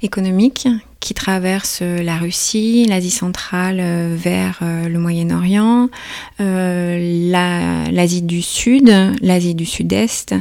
[0.03, 0.67] économiques
[0.99, 3.81] qui traversent la Russie, l'Asie centrale
[4.13, 5.89] vers le Moyen-Orient,
[6.37, 10.35] l'Asie du Sud, l'Asie du Sud-Est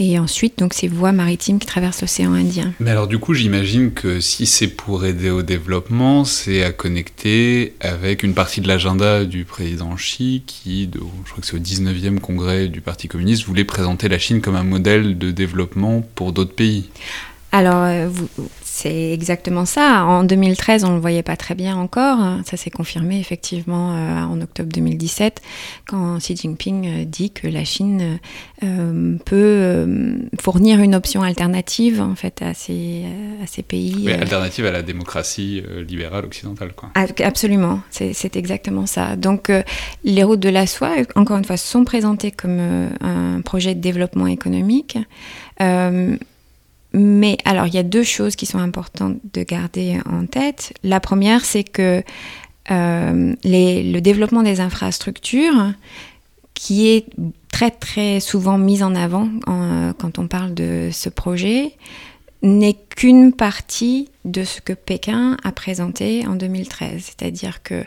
[0.00, 2.72] et ensuite, donc, ces voies maritimes qui traversent l'océan Indien.
[2.80, 7.74] Mais alors, du coup, j'imagine que si c'est pour aider au développement, c'est à connecter
[7.80, 11.58] avec une partie de l'agenda du président Xi, qui, de, je crois que c'est au
[11.58, 16.32] 19e congrès du Parti communiste, voulait présenter la Chine comme un modèle de développement pour
[16.32, 16.88] d'autres pays.
[17.52, 18.28] Alors, euh, vous,
[18.82, 20.04] c'est exactement ça.
[20.04, 22.16] En 2013, on ne le voyait pas très bien encore.
[22.46, 25.42] Ça s'est confirmé effectivement euh, en octobre 2017
[25.86, 28.18] quand Xi Jinping euh, dit que la Chine
[28.62, 29.86] euh, peut
[30.40, 33.04] fournir une option alternative en fait à ces,
[33.42, 34.00] à ces pays.
[34.02, 36.90] Mais alternative à la démocratie libérale occidentale, quoi.
[36.94, 39.16] Absolument, c'est exactement ça.
[39.16, 39.52] Donc
[40.04, 44.26] les routes de la soie, encore une fois, sont présentées comme un projet de développement
[44.26, 44.96] économique.
[46.92, 50.72] Mais alors, il y a deux choses qui sont importantes de garder en tête.
[50.82, 52.02] La première, c'est que
[52.70, 55.72] euh, le développement des infrastructures,
[56.54, 57.06] qui est
[57.50, 59.28] très très souvent mis en avant
[59.98, 61.72] quand on parle de ce projet,
[62.42, 67.02] n'est qu'une partie de ce que Pékin a présenté en 2013.
[67.04, 67.84] C'est-à-dire que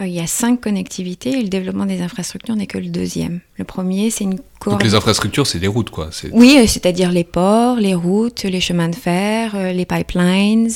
[0.00, 3.40] euh, il y a cinq connectivités et le développement des infrastructures n'est que le deuxième.
[3.56, 6.10] Le premier, c'est une Donc les infrastructures, c'est des routes, quoi.
[6.32, 10.68] Oui, euh, c'est-à-dire les ports, les routes, les chemins de fer, euh, les pipelines,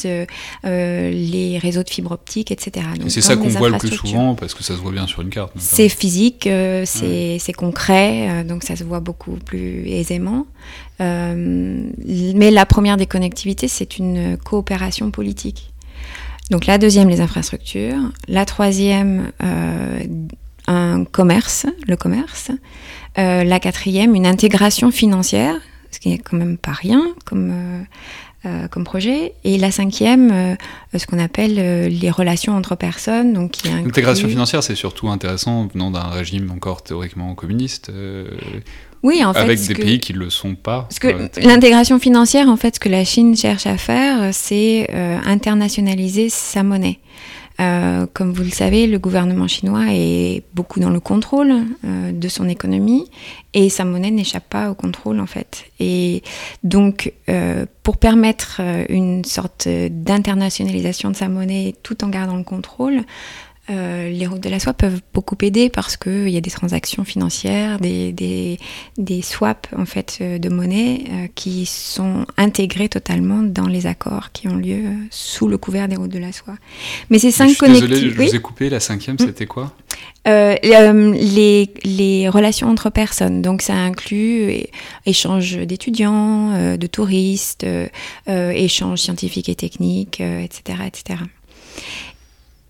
[0.64, 2.86] les réseaux de fibre optique, etc.
[3.09, 5.30] c'est ça qu'on voit le plus souvent parce que ça se voit bien sur une
[5.30, 5.53] carte.
[5.57, 6.48] C'est physique,
[6.84, 10.46] c'est concret, donc ça se voit beaucoup plus aisément.
[10.98, 15.72] mais la première des connectivités, c'est une coopération politique.
[16.51, 17.99] Donc la deuxième, les infrastructures.
[18.28, 20.01] La troisième, euh,
[20.66, 22.51] un commerce, le commerce.
[23.18, 25.55] Euh, la quatrième, une intégration financière,
[25.90, 27.86] ce qui n'est quand même pas rien comme,
[28.45, 29.34] euh, comme projet.
[29.45, 30.57] Et la cinquième,
[30.95, 31.55] ce qu'on appelle
[31.88, 33.32] les relations entre personnes.
[33.32, 37.90] Donc, L'intégration financière, c'est surtout intéressant venant d'un régime encore théoriquement communiste.
[39.03, 39.40] Oui, en fait.
[39.40, 40.82] Avec des pays qui ne le sont pas.
[40.82, 41.09] Parce que
[41.40, 46.62] l'intégration financière, en fait, ce que la Chine cherche à faire, c'est euh, internationaliser sa
[46.62, 46.98] monnaie.
[47.61, 51.53] Euh, comme vous le savez, le gouvernement chinois est beaucoup dans le contrôle
[51.84, 53.11] euh, de son économie
[53.53, 55.66] et sa monnaie n'échappe pas au contrôle en fait.
[55.78, 56.22] Et
[56.64, 62.44] donc, euh, pour permettre euh, une sorte d'internationalisation de sa monnaie tout en gardant le
[62.44, 63.03] contrôle,
[63.70, 67.04] euh, les routes de la soie peuvent beaucoup aider parce qu'il y a des transactions
[67.04, 68.58] financières, des, des,
[68.98, 74.32] des swaps en fait euh, de monnaie euh, qui sont intégrés totalement dans les accords
[74.32, 76.56] qui ont lieu sous le couvert des routes de la soie.
[77.08, 78.00] Mais ces cinq connectivités.
[78.00, 78.68] Désolé, je vous ai coupé.
[78.68, 79.26] La cinquième, hmm.
[79.26, 79.72] c'était quoi?
[80.26, 83.42] Les, les, relations entre personnes.
[83.42, 84.66] Donc ça inclut
[85.06, 87.66] échange d'étudiants, de touristes,
[88.26, 91.18] échange scientifiques et techniques, etc., etc.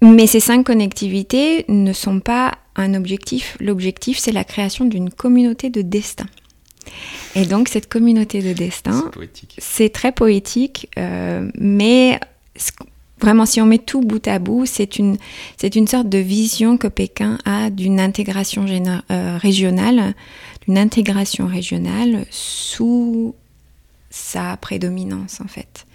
[0.02, 3.56] Mais ces cinq connectivités ne sont pas un objectif.
[3.60, 6.26] L'objectif, c'est la création d'une communauté de destin.
[7.36, 9.10] Et donc cette communauté de destin,
[9.58, 12.18] c'est très poétique, euh, mais
[13.20, 15.16] vraiment si on met tout bout à bout, c'est une,
[15.56, 20.14] c'est une sorte de vision que Pékin a d'une intégration euh, régionale,
[20.66, 23.34] d'une intégration régionale sous
[24.10, 25.86] sa prédominance en fait.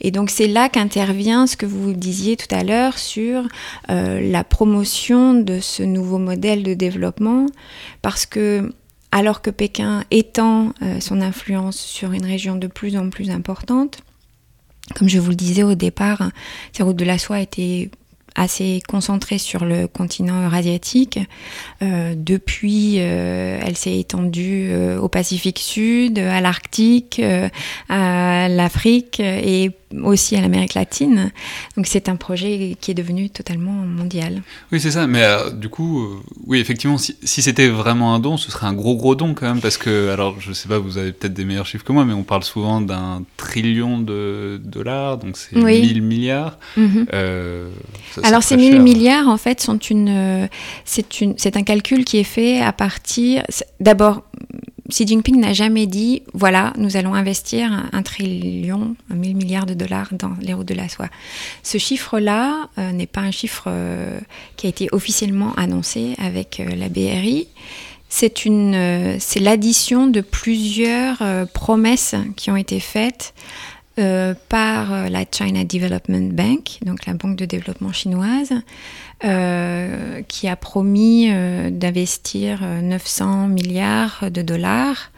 [0.00, 3.46] Et donc c'est là qu'intervient ce que vous disiez tout à l'heure sur
[3.90, 7.46] euh, la promotion de ce nouveau modèle de développement,
[8.02, 8.72] parce que
[9.10, 13.98] alors que Pékin étend euh, son influence sur une région de plus en plus importante,
[14.94, 16.30] comme je vous le disais au départ,
[16.72, 17.90] ces routes de la soie étaient
[18.38, 21.18] assez concentrée sur le continent eurasiatique.
[21.82, 27.20] Euh, depuis, euh, elle s'est étendue euh, au Pacifique Sud, à l'Arctique,
[27.88, 29.72] à l'Afrique et
[30.02, 31.30] aussi à l'Amérique latine.
[31.76, 34.42] Donc c'est un projet qui est devenu totalement mondial.
[34.72, 35.06] Oui, c'est ça.
[35.06, 36.16] Mais euh, du coup, euh,
[36.46, 39.60] oui, effectivement, si, c'était vraiment un don, ce serait un gros gros don quand même,
[39.60, 42.12] parce que, alors je sais pas, vous avez peut-être des meilleurs chiffres que moi, mais
[42.12, 46.58] on parle souvent d'un trillion de dollars, donc c'est 1000 milliards.
[46.76, 47.06] Mhm.
[47.12, 47.70] Euh,
[48.22, 50.48] alors ces 1000 milliards, en fait, sont une,
[50.84, 53.42] c'est un calcul qui est fait à partir,
[53.80, 54.22] d'abord
[54.90, 59.74] Xi Jinping n'a jamais dit voilà, nous allons investir un, trillion, un mille milliards de
[59.74, 61.08] dollars dans les routes de la soie.
[61.62, 64.18] Ce chiffre-là euh, n'est pas un chiffre euh,
[64.56, 67.48] qui a été officiellement annoncé avec euh, la BRI.
[68.08, 71.22] C'est c'est l'addition de plusieurs
[71.52, 73.34] promesses qui ont été faites
[74.48, 78.52] par la China Development Bank, donc la banque de développement chinoise,
[79.24, 85.10] euh, qui a promis euh, d'investir 900 euh, milliards de dollars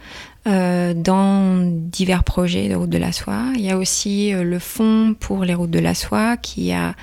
[0.46, 3.52] dans divers projets de route de la soie.
[3.56, 6.94] Il y a aussi le fonds pour les routes de la soie qui a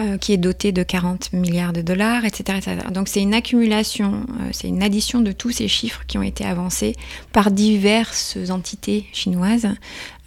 [0.00, 2.60] euh, qui est doté de 40 milliards de dollars, etc.
[2.92, 6.46] Donc c'est une accumulation, euh, c'est une addition de tous ces chiffres qui ont été
[6.46, 6.96] avancés
[7.32, 9.68] par diverses entités chinoises.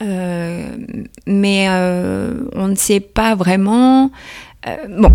[0.04, 0.78] Euh,
[1.26, 1.68] mais
[2.54, 4.12] on ne sait pas vraiment...
[4.88, 5.12] bon,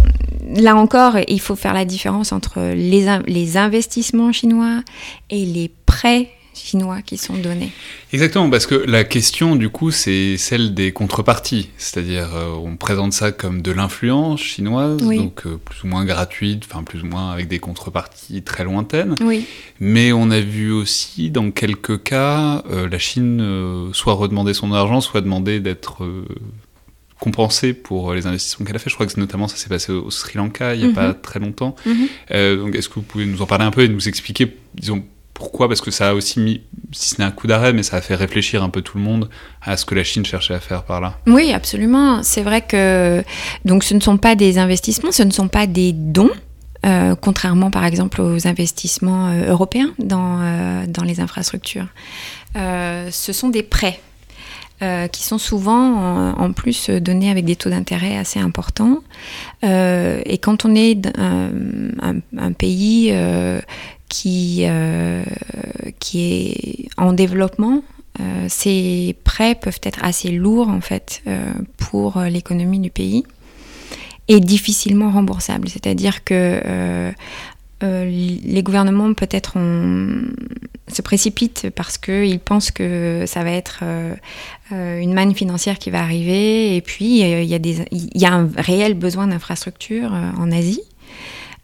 [0.56, 4.82] là encore, il faut faire la différence entre les, les investissements chinois
[5.30, 6.30] et les prêts
[6.60, 7.72] chinois qui sont donnés.
[8.12, 13.12] Exactement, parce que la question du coup c'est celle des contreparties, c'est-à-dire euh, on présente
[13.12, 17.30] ça comme de l'influence chinoise, donc euh, plus ou moins gratuite, enfin plus ou moins
[17.30, 19.14] avec des contreparties très lointaines.
[19.20, 19.46] Oui.
[19.80, 25.00] Mais on a vu aussi dans quelques cas euh, la Chine soit redemander son argent,
[25.00, 26.06] soit demander d'être
[27.18, 28.90] compensée pour les investissements qu'elle a fait.
[28.90, 31.20] Je crois que notamment ça s'est passé au Sri Lanka il n'y a pas mhm.
[31.22, 31.74] très longtemps.
[31.86, 32.56] Mhm.
[32.56, 35.04] donc est-ce que vous pouvez nous en parler un peu et nous expliquer, disons,
[35.40, 35.68] pourquoi?
[35.68, 36.60] Parce que ça a aussi mis,
[36.92, 39.02] si ce n'est un coup d'arrêt, mais ça a fait réfléchir un peu tout le
[39.02, 39.30] monde
[39.62, 41.14] à ce que la Chine cherchait à faire par là.
[41.26, 42.22] Oui, absolument.
[42.22, 43.24] C'est vrai que
[43.64, 46.30] donc ce ne sont pas des investissements, ce ne sont pas des dons.
[46.86, 51.88] Euh, contrairement par exemple aux investissements euh, européens dans, euh, dans les infrastructures.
[52.54, 54.00] ce sont des prêts
[55.12, 59.00] qui sont souvent en, plus donnés avec des taux d'intérêt assez importants.
[59.62, 63.12] et quand on est un pays
[64.10, 65.22] qui, euh,
[66.00, 67.82] qui est en développement,
[68.20, 73.24] euh, ces prêts peuvent être assez lourds en fait euh, pour l'économie du pays
[74.28, 75.68] et difficilement remboursables.
[75.68, 77.12] C'est-à-dire que
[77.82, 79.56] les gouvernements peut-être
[80.88, 83.82] se précipitent parce qu'ils pensent que ça va être
[84.70, 88.94] une manne financière qui va arriver et puis il y, il y a un réel
[88.94, 90.82] besoin d'infrastructures en Asie.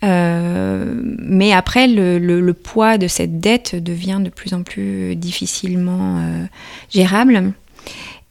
[0.04, 6.44] Euh, mais après, le, poids de cette dette devient de plus en plus difficilement euh,
[6.90, 7.52] gérable.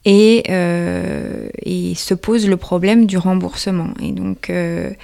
[0.04, 3.88] Et, euh, et, se pose le problème du remboursement.
[4.00, 4.94] Et donc, le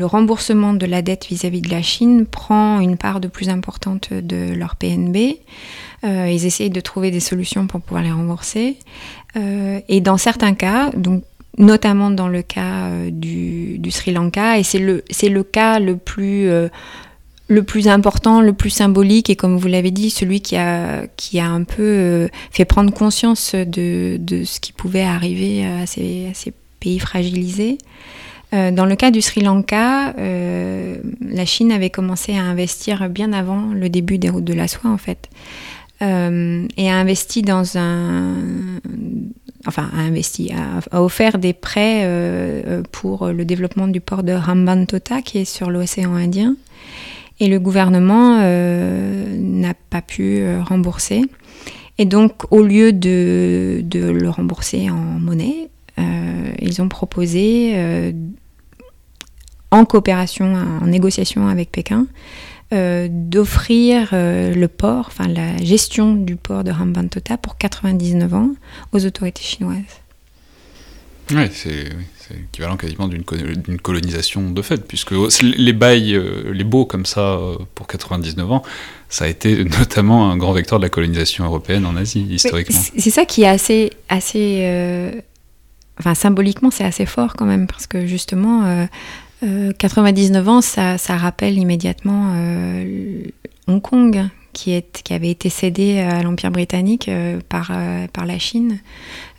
[0.00, 4.52] remboursement de la dette vis-à-vis de la Chine prend une part de plus importante de
[4.52, 5.36] leur PNB.
[6.02, 8.78] ils essayent de trouver des solutions pour pouvoir les rembourser.
[9.36, 11.22] et dans certains cas, donc
[11.58, 16.48] notamment dans le cas euh, du, Sri Lanka, et c'est le, le cas le plus,
[16.48, 16.68] euh,
[17.48, 21.38] le plus important, le plus symbolique, et comme vous l'avez dit, celui qui a, qui
[21.38, 26.28] a un peu euh, fait prendre conscience de, de, ce qui pouvait arriver à ces,
[26.30, 27.78] à ces pays fragilisés.
[28.52, 33.88] dans le cas du Sri Lanka, la Chine avait commencé à investir bien avant le
[33.88, 35.28] début des routes de la soie, en fait.
[36.00, 38.34] et a investi dans un
[39.66, 44.32] enfin a investi, a, offert des prêts euh, euh, pour le développement du port de
[44.32, 46.56] Hambantota qui est sur l'océan Indien.
[47.38, 51.22] Et le gouvernement euh, n'a pas pu rembourser.
[51.98, 55.68] Et donc, au lieu de le rembourser en monnaie,
[56.60, 57.74] ils ont proposé,
[59.70, 62.06] en coopération, en négociation avec Pékin,
[62.72, 68.50] euh, d'offrir euh, le port, enfin la gestion du port de Hambantota pour 99 ans
[68.90, 69.84] aux autorités chinoises.
[71.30, 71.86] Oui, c'est
[72.34, 77.38] équivalent quasiment d'une colonisation de fait, puisque les bails, euh, les baux comme ça
[77.76, 78.64] pour 99 ans,
[79.08, 82.80] ça a été notamment un grand vecteur de la colonisation européenne en Asie, historiquement.
[82.98, 85.22] C'est ça qui est assez, assez
[86.00, 88.88] enfin symboliquement, c'est assez fort quand même, parce que justement,
[89.42, 93.24] 99 euh, ans, ça, rappelle immédiatement euh,
[93.68, 97.72] Hong Kong, qui, est, qui, avait été cédé à l'Empire britannique euh, par,
[98.12, 98.78] par la Chine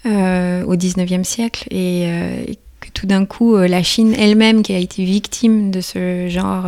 [0.05, 1.67] au 19e siècle.
[1.71, 6.65] Et, que tout d'un coup, la Chine elle-même, qui a été victime de ce genre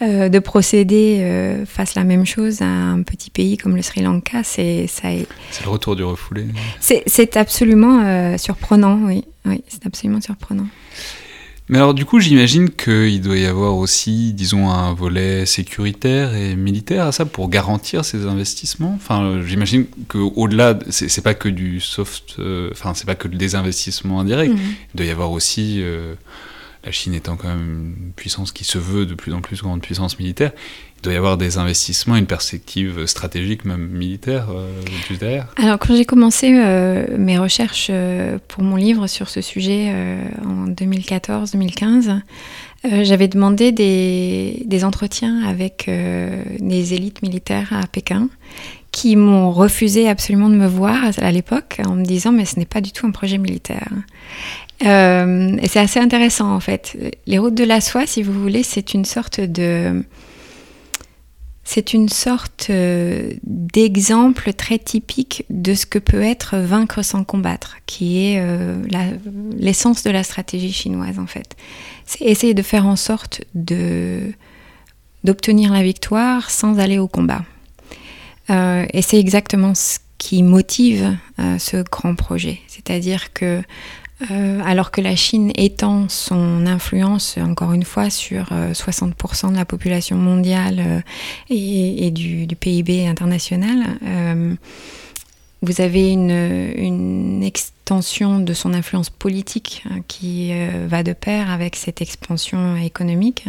[0.00, 4.86] de procédé, fasse la même chose à un petit pays comme le Sri Lanka, c'est.
[4.88, 5.24] C'est
[5.64, 6.46] le retour du refoulé.
[6.80, 9.24] C'est absolument surprenant, oui.
[9.46, 10.66] oui c'est absolument surprenant.
[11.68, 16.56] Mais alors du coup, j'imagine qu'il doit y avoir aussi, disons, un volet sécuritaire et
[16.56, 18.94] militaire à ça pour garantir ces investissements?
[18.96, 24.20] Enfin, j'imagine qu'au-delà, c'est pas que du soft, euh, enfin, c'est pas que des investissements
[24.20, 24.50] indirects.
[24.50, 24.58] Mhm.
[24.94, 26.14] Il doit y avoir aussi, euh,
[26.88, 29.82] la Chine étant quand même une puissance qui se veut de plus en plus grande
[29.82, 30.52] puissance militaire,
[30.96, 34.70] il doit y avoir des investissements, une perspective stratégique, même militaire, euh,
[35.06, 35.48] juste derrière.
[35.56, 39.92] Alors, quand j'ai commencé euh, mes recherches euh, pour mon livre sur ce sujet
[40.42, 42.22] en 2014-2015,
[43.02, 48.28] j'avais demandé des, entretiens avec des élites militaires à Pékin
[48.98, 52.66] qui m'ont refusé absolument de me voir à l'époque en me disant mais ce n'est
[52.66, 53.88] pas du tout un projet militaire.
[54.80, 56.96] et c'est assez intéressant en fait.
[57.28, 60.02] Les routes de la soie, si vous voulez, c'est une sorte de
[61.62, 67.76] c'est une sorte euh, d'exemple très typique de ce que peut être vaincre sans combattre,
[67.86, 68.82] qui est euh,
[69.54, 71.56] l'essence de la stratégie chinoise en fait.
[72.04, 74.32] C'est essayer de faire en sorte de
[75.22, 77.44] d'obtenir la victoire sans aller au combat.
[78.50, 81.16] Euh, et c'est exactement ce qui motive
[81.58, 82.58] ce grand projet.
[82.66, 83.62] C'est-à-dire que
[84.30, 89.56] euh, alors que la Chine étend son influence, encore une fois, sur 60% euh, de
[89.56, 91.00] la population mondiale euh,
[91.50, 93.98] et, du, PIB international,
[95.60, 100.52] vous avez une, extension de son influence politique hein, qui
[100.88, 103.46] va de pair avec cette expansion économique.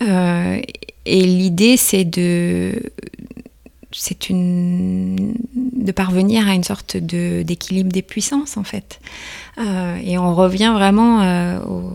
[0.00, 0.62] et
[1.06, 2.82] l'idée, c'est de
[3.94, 9.00] c'est une de parvenir à une sorte d'équilibre des puissances en fait.
[9.58, 11.92] Euh, et on revient vraiment euh, aux,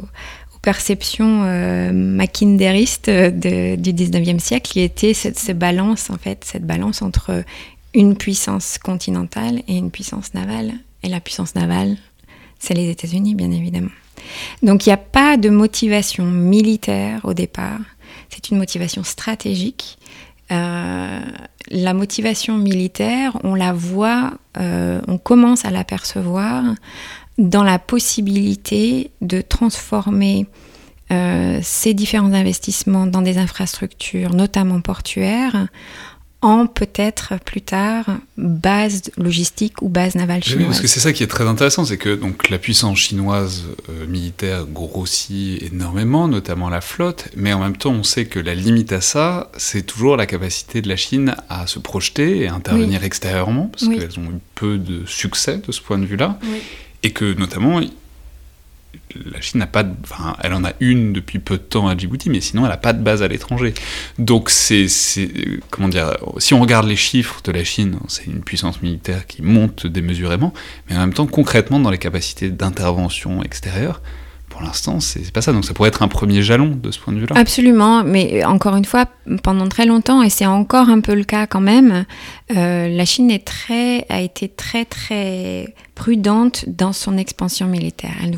[0.62, 7.46] perceptions euh, mackinderistes du 19e siècle, qui était cette, balance en fait, cette balance entre
[7.94, 10.74] une puissance continentale et une puissance navale.
[11.04, 11.96] Et la puissance navale,
[12.60, 13.92] c'est les États-Unis, bien évidemment.
[14.62, 17.80] Donc il n'y a pas de motivation militaire au départ,
[18.30, 19.98] c'est une motivation stratégique
[20.52, 21.20] euh,
[21.70, 26.64] la motivation militaire, on la voit, euh, on commence à l'apercevoir
[27.38, 30.48] dans la possibilité de transformer
[31.12, 35.68] euh, ces différents investissements dans des infrastructures, notamment portuaires,
[36.48, 38.06] en peut-être plus tard
[38.38, 40.68] base logistique ou base navale chinoise.
[40.68, 44.08] parce que c'est ça qui est très intéressant, c'est que donc la puissance chinoise euh,
[44.08, 48.94] militaire grossit énormément, notamment la flotte, mais en même temps on sait que la limite
[48.94, 53.04] à ça, c'est toujours la capacité de la Chine à se projeter et à intervenir
[53.04, 56.40] extérieurement, parce qu'elles ont eu peu de succès de ce point de vue-là,
[57.04, 57.82] et que notamment
[59.32, 62.30] la Chine n'a pas, enfin, elle en a une depuis peu de temps à Djibouti,
[62.30, 63.74] mais sinon elle n'a pas de base à l'étranger.
[64.20, 64.88] Donc c'est,
[65.70, 69.42] comment dire, si on regarde les chiffres de la Chine, c'est une puissance militaire qui
[69.42, 70.54] monte démesurément,
[70.90, 74.02] mais en même temps concrètement dans les capacités d'intervention extérieure,
[74.58, 75.54] pour l'instant, c'est pas ça.
[75.54, 77.36] Donc ça pourrait être un premier jalon de ce point de vue-là.
[77.38, 79.06] Absolument, mais encore une fois,
[79.44, 82.06] pendant très longtemps, et c'est encore un peu le cas quand même,
[82.56, 88.16] euh, la Chine est très, a été très très prudente dans son expansion militaire.
[88.24, 88.32] Elle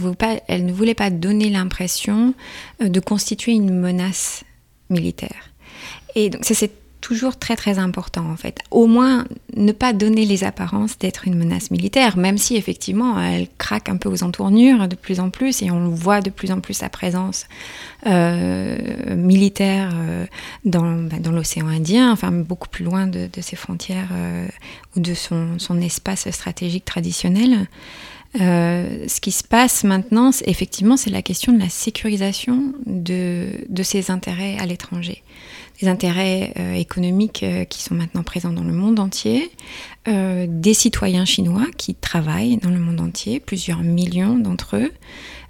[0.66, 2.34] ne voulait pas, donner l'impression
[2.84, 4.44] euh, de constituer une menace
[4.90, 5.54] militaire.
[6.16, 6.72] Et donc c'est
[7.10, 8.60] toujours très très important en fait.
[8.70, 13.48] Au moins ne pas donner les apparences d'être une menace militaire, même si effectivement elle
[13.58, 16.60] craque un peu aux entournures de plus en plus et on voit de plus en
[16.60, 17.48] plus sa présence
[18.06, 18.78] euh,
[19.16, 20.28] militaire euh,
[20.66, 24.48] dans, bah, dans l'océan Indien, enfin beaucoup plus loin de, ses frontières euh,
[24.96, 27.66] ou de son, espace stratégique traditionnel.
[28.36, 34.58] ce qui se passe maintenant, effectivement, c'est la question de la sécurisation de ses intérêts
[34.60, 35.24] à l'étranger
[35.82, 39.50] des intérêts euh, économiques euh, qui sont maintenant présents dans le monde entier,
[40.08, 44.92] euh, des citoyens chinois qui travaillent dans le monde entier, plusieurs millions d'entre eux,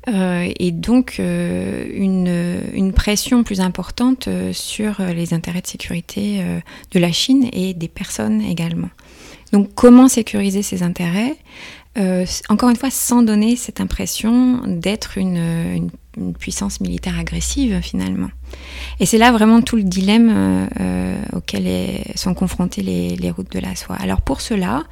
[0.08, 6.42] et donc une, pression plus importante sur les intérêts de sécurité
[6.92, 8.90] de la Chine et des personnes également.
[9.52, 11.36] Donc comment sécuriser ces intérêts?
[12.48, 15.90] Encore une fois, sans donner cette impression d'être une,
[16.40, 18.30] puissance militaire agressive finalement.
[19.00, 23.60] Et c'est là vraiment tout le dilemme euh, euh, auquel sont confrontées les, routes de
[23.60, 23.96] la soie.
[23.96, 24.84] Alors pour cela,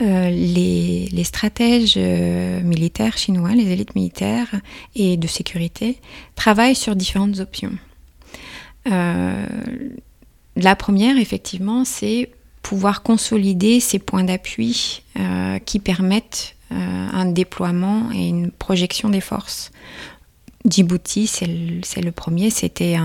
[0.00, 4.54] euh, les, stratèges militaires chinois, les élites militaires
[4.94, 5.98] et de sécurité
[6.34, 7.72] travaillent sur différentes options.
[8.84, 12.30] la première, effectivement, c'est
[12.62, 15.02] pouvoir consolider ces points d'appui
[15.66, 19.72] qui permettent un déploiement et une projection des forces
[20.68, 22.50] Djibouti, c'est le, premier.
[22.50, 22.96] C'était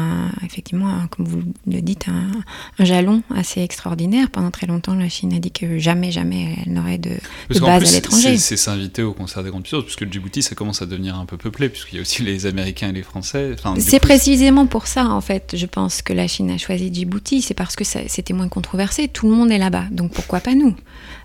[0.46, 4.30] effectivement, comme vous le dites, un, jalon assez extraordinaire.
[4.30, 7.12] Pendant très longtemps, la Chine a dit que jamais, jamais elle n'aurait de,
[7.50, 8.38] de base à l'étranger.
[8.38, 11.26] C'est s'inviter au concert des grandes puissances, puisque le Djibouti, ça commence à devenir un
[11.26, 13.56] peu peuplé, puisqu'il y a aussi les Américains et les Français.
[13.80, 17.42] c'est précisément pour ça, en fait, je pense que la Chine a choisi Djibouti.
[17.42, 19.08] C'est parce que c'était moins controversé.
[19.08, 19.86] Tout le monde est là-bas.
[19.92, 20.76] Donc pourquoi pas nous?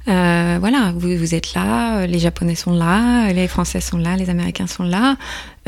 [0.09, 4.67] Euh, voilà, vous, êtes là, les Japonais sont là, les Français sont là, les Américains
[4.67, 5.17] sont là.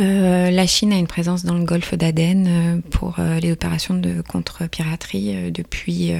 [0.00, 3.94] Euh, la Chine a une présence dans le golfe d'Aden euh, pour euh, les opérations
[3.94, 6.12] de contre-piraterie depuis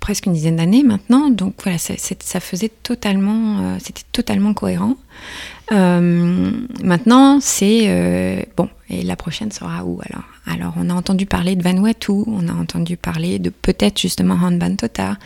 [0.00, 1.28] presque une dizaine d'années maintenant.
[1.30, 4.96] Donc voilà, ça faisait totalement, c'était totalement cohérent.
[5.70, 8.68] Maintenant, c'est bon.
[8.90, 10.24] Et la prochaine sera où alors?
[10.46, 14.76] Alors, on a entendu parler de Vanuatu, on a entendu parler de peut-être justement Hanban
[14.76, 15.16] Tota.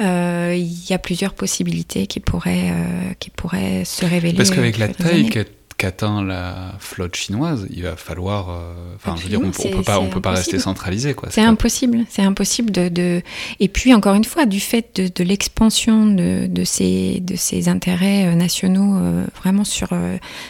[0.00, 2.72] Il y a plusieurs possibilités qui pourraient,
[3.20, 4.36] qui pourraient se révéler.
[4.36, 5.30] Parce qu'avec la taille
[5.78, 8.50] qu'atteint la flotte chinoise, il va falloir.
[8.50, 11.28] Euh, enfin, je veux dire, on, peut pas, on peut pas rester centralisé, quoi.
[11.30, 12.04] C'est impossible.
[12.08, 13.22] C'est impossible de,
[13.60, 18.26] Et puis encore une fois, du fait de, l'expansion de, de, ces de ces intérêts
[18.26, 19.88] euh, nationaux euh, vraiment sur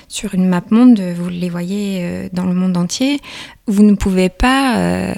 [0.09, 3.21] sur une map monde, vous les voyez dans le monde entier,
[3.67, 5.15] vous ne pouvez pas.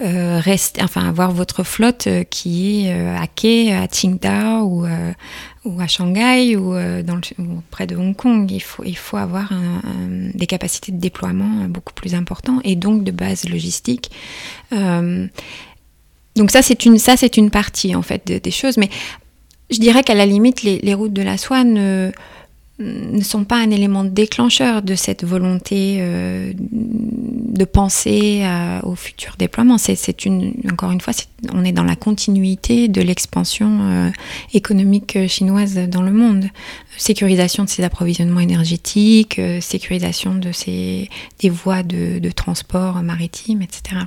[0.00, 4.86] Rester, enfin avoir votre flotte qui est à quai à Qingdao ou,
[5.68, 7.20] ou à Shanghai ou, euh, dans
[7.70, 8.50] près de Hong Kong.
[8.50, 9.52] Il faut, il faut avoir
[10.34, 14.10] des capacités de déploiement beaucoup plus importantes et donc de base logistique.
[14.72, 15.26] Euh,
[16.36, 18.76] donc ça, c'est une, ça, c'est une partie en fait des choses.
[18.76, 18.88] Mais
[19.70, 22.12] je dirais qu'à la limite, les, les routes de la soie ne
[22.78, 28.44] ne sont pas un élément déclencheur de cette volonté euh, de penser
[28.84, 29.78] au futur déploiement.
[29.78, 31.12] C'est une, encore une fois,
[31.52, 34.10] on est dans la continuité de l'expansion euh,
[34.52, 36.46] économique chinoise dans le monde.
[36.96, 41.08] Sécurisation de ses approvisionnements énergétiques, euh, sécurisation de ses,
[41.40, 44.02] des voies de, de transport maritime, etc.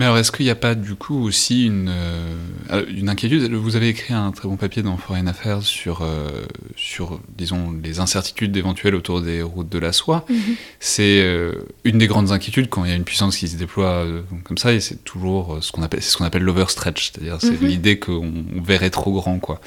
[0.00, 3.52] Mais alors, est-ce qu'il n'y a pas du coup aussi une, euh, une inquiétude?
[3.52, 8.00] Vous avez écrit un très bon papier dans Foreign Affairs sur, euh, sur disons, les
[8.00, 10.24] incertitudes éventuelles autour des routes de la soie.
[10.30, 10.56] Mhm.
[10.78, 11.52] C'est euh,
[11.84, 14.06] une des grandes inquiétudes quand il y a une puissance qui se déploie
[14.42, 17.68] comme ça, et c'est toujours ce qu'on appelle, ce qu'on appelle l'overstretch, c'est-à-dire c'est mhm.
[17.68, 18.32] l'idée qu'on
[18.64, 19.38] verrait trop grand.
[19.38, 19.60] Quoi.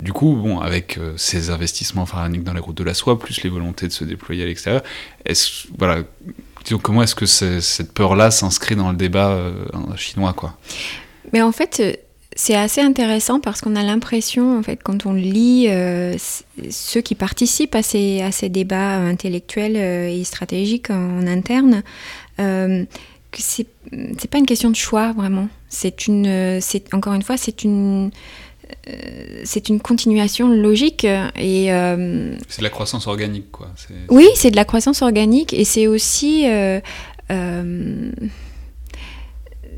[0.00, 3.50] Du coup, bon, avec ces investissements pharaoniques dans les routes de la soie, plus les
[3.50, 4.82] volontés de se déployer à l'extérieur,
[5.26, 6.04] est-ce, voilà,
[6.82, 9.52] comment est-ce que cette peur-là s'inscrit dans le débat euh,
[9.96, 10.56] chinois quoi?
[11.32, 11.92] Mais en fait, euh,
[12.36, 16.16] c'est assez intéressant parce qu'on a l'impression, en fait, quand on lit euh,
[16.70, 21.82] ceux qui participent à ces, débats intellectuels et stratégiques en, interne,
[22.36, 23.66] que c'est
[24.30, 25.48] pas une question de choix vraiment.
[25.68, 26.60] C'est une,
[26.92, 28.10] encore une fois, c'est une euh,
[29.44, 33.68] c'est une continuation logique et euh, c'est de la croissance organique quoi.
[34.08, 36.80] Oui, c'est de la croissance organique et c'est aussi euh,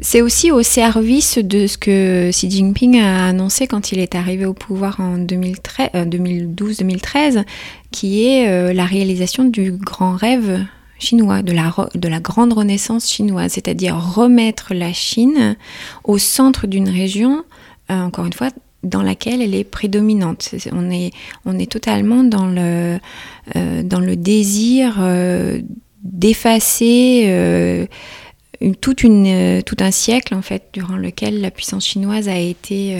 [0.00, 4.44] c'est aussi au service de ce que Xi Jinping a annoncé quand il est arrivé
[4.44, 7.44] au pouvoir en 2012-2013,
[7.90, 10.66] qui est la réalisation du grand rêve
[10.98, 15.56] chinois, de la, de la grande renaissance chinoise, c'est-à-dire remettre la Chine
[16.04, 17.44] au centre d'une région,
[17.88, 18.50] encore une fois,
[18.86, 20.54] dans laquelle elle est prédominante.
[20.72, 21.12] On est,
[21.44, 22.98] on est totalement dans le,
[23.56, 25.60] euh, dans le désir euh,
[26.02, 27.86] d'effacer euh,
[28.80, 32.96] toute une, tout un siècle en fait durant lequel la puissance chinoise a été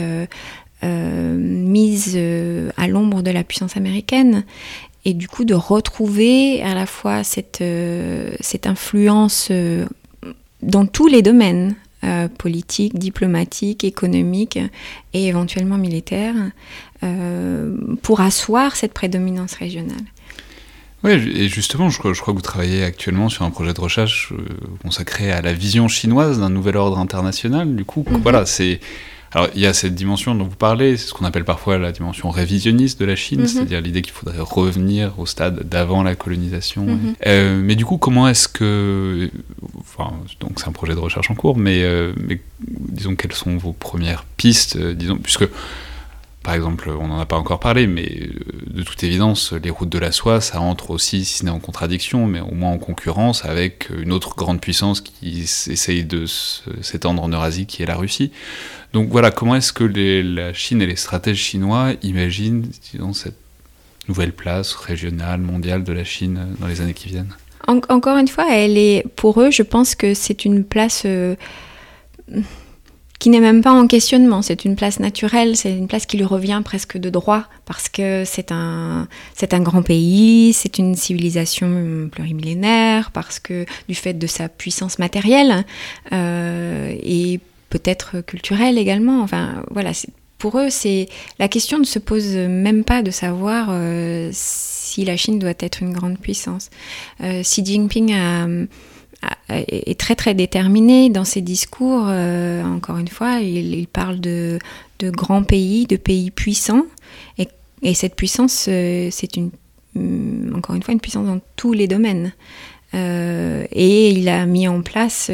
[0.83, 2.19] mise
[2.77, 4.43] à l'ombre de la puissance américaine
[5.03, 7.63] et du coup de retrouver à la fois cette,
[8.39, 9.51] cette influence
[10.61, 14.59] dans tous les domaines, euh, politique, diplomatique, économique
[15.13, 16.35] et éventuellement militaire
[17.03, 20.05] euh, pour asseoir cette prédominance régionale.
[21.03, 23.81] Oui, et justement, je crois, je crois, que vous travaillez actuellement sur un projet de
[23.81, 24.45] recherche euh,
[24.83, 27.75] consacré à la vision chinoise d'un nouvel ordre international.
[27.75, 28.21] Du coup, mhm.
[28.21, 28.79] voilà, c'est
[29.37, 31.91] alors il y a cette dimension dont vous parlez, c'est ce qu'on appelle parfois la
[31.91, 33.47] dimension révisionniste de la Chine, mhm.
[33.47, 36.87] c'est-à-dire l'idée qu'il faudrait revenir au stade d'avant la colonisation.
[36.87, 37.15] Mhm.
[37.27, 39.29] Euh, mais du coup, comment est-ce que,
[39.79, 43.57] enfin, donc c'est un projet de recherche en cours, mais, euh, mais disons quelles sont
[43.57, 45.47] vos premières pistes, euh, disons, puisque
[46.47, 48.29] par exemple, on n'en a pas encore parlé, mais euh,
[48.67, 51.59] de toute évidence, les routes de la soie, ça entre aussi, si ce n'est en
[51.59, 57.21] contradiction, mais au moins en concurrence avec une autre grande puissance qui essaye de s'étendre
[57.21, 58.31] en Eurasie, qui est la Russie.
[58.93, 62.71] Donc voilà, comment est-ce que la Chine et les stratèges chinois imaginent,
[63.11, 63.35] cette
[64.07, 67.35] nouvelle place régionale, mondiale de la Chine dans les années qui viennent?
[67.67, 71.03] Encore une fois, elle est, pour eux, je pense que c'est une place...
[71.05, 71.35] Euh,
[73.19, 74.41] qui n'est même pas en questionnement.
[74.41, 78.23] C'est une place naturelle, c'est une place qui lui revient presque de droit parce que
[78.25, 84.27] c'est un, c'est un grand pays, c'est une civilisation plurimillénaire, parce que du fait de
[84.27, 85.65] sa puissance matérielle
[86.11, 87.39] euh, et
[87.69, 89.21] peut-être culturelle également.
[89.21, 89.91] Enfin, voilà.
[90.37, 91.09] Pour eux, c'est
[91.39, 95.81] la question ne se pose même pas de savoir euh, si la Chine doit être
[95.81, 96.69] une grande puissance.
[97.21, 98.47] Euh, Xi Jinping a
[99.49, 102.05] est très très déterminé dans ses discours.
[102.07, 104.59] Euh, encore une fois, il, parle de,
[104.99, 106.85] de, grands pays, de pays puissants.
[107.37, 107.47] Et,
[107.81, 109.51] et cette puissance, euh, c'est une,
[109.95, 112.33] mm, encore une fois une puissance dans tous les domaines.
[112.93, 115.31] Euh, et il a mis en place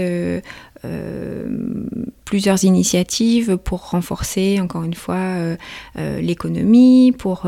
[2.26, 5.56] plusieurs initiatives pour renforcer, encore une fois,
[5.96, 7.48] l'économie, pour,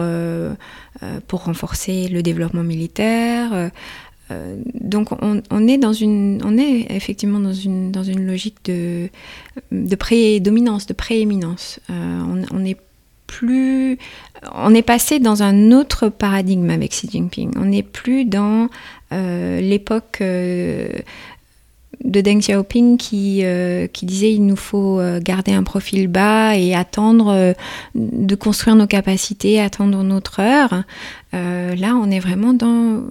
[1.27, 3.71] pour renforcer le développement militaire.
[4.31, 9.09] Euh, donc on, est dans une, on est effectivement dans une, dans une logique de,
[9.71, 11.79] de prédominance, de prééminence.
[11.89, 12.21] Euh,
[12.51, 12.77] on, est
[13.27, 13.99] plus,
[14.53, 17.51] on est passé dans un autre paradigme avec Xi Jinping.
[17.57, 18.69] On n'est plus dans
[19.11, 20.21] l'époque
[22.03, 26.57] de Deng Xiaoping qui, euh, qui disait il nous faut euh, garder un profil bas
[26.57, 27.53] et attendre euh,
[27.95, 30.83] de construire nos capacités, attendre notre heure.
[31.33, 33.01] là, on est vraiment dans...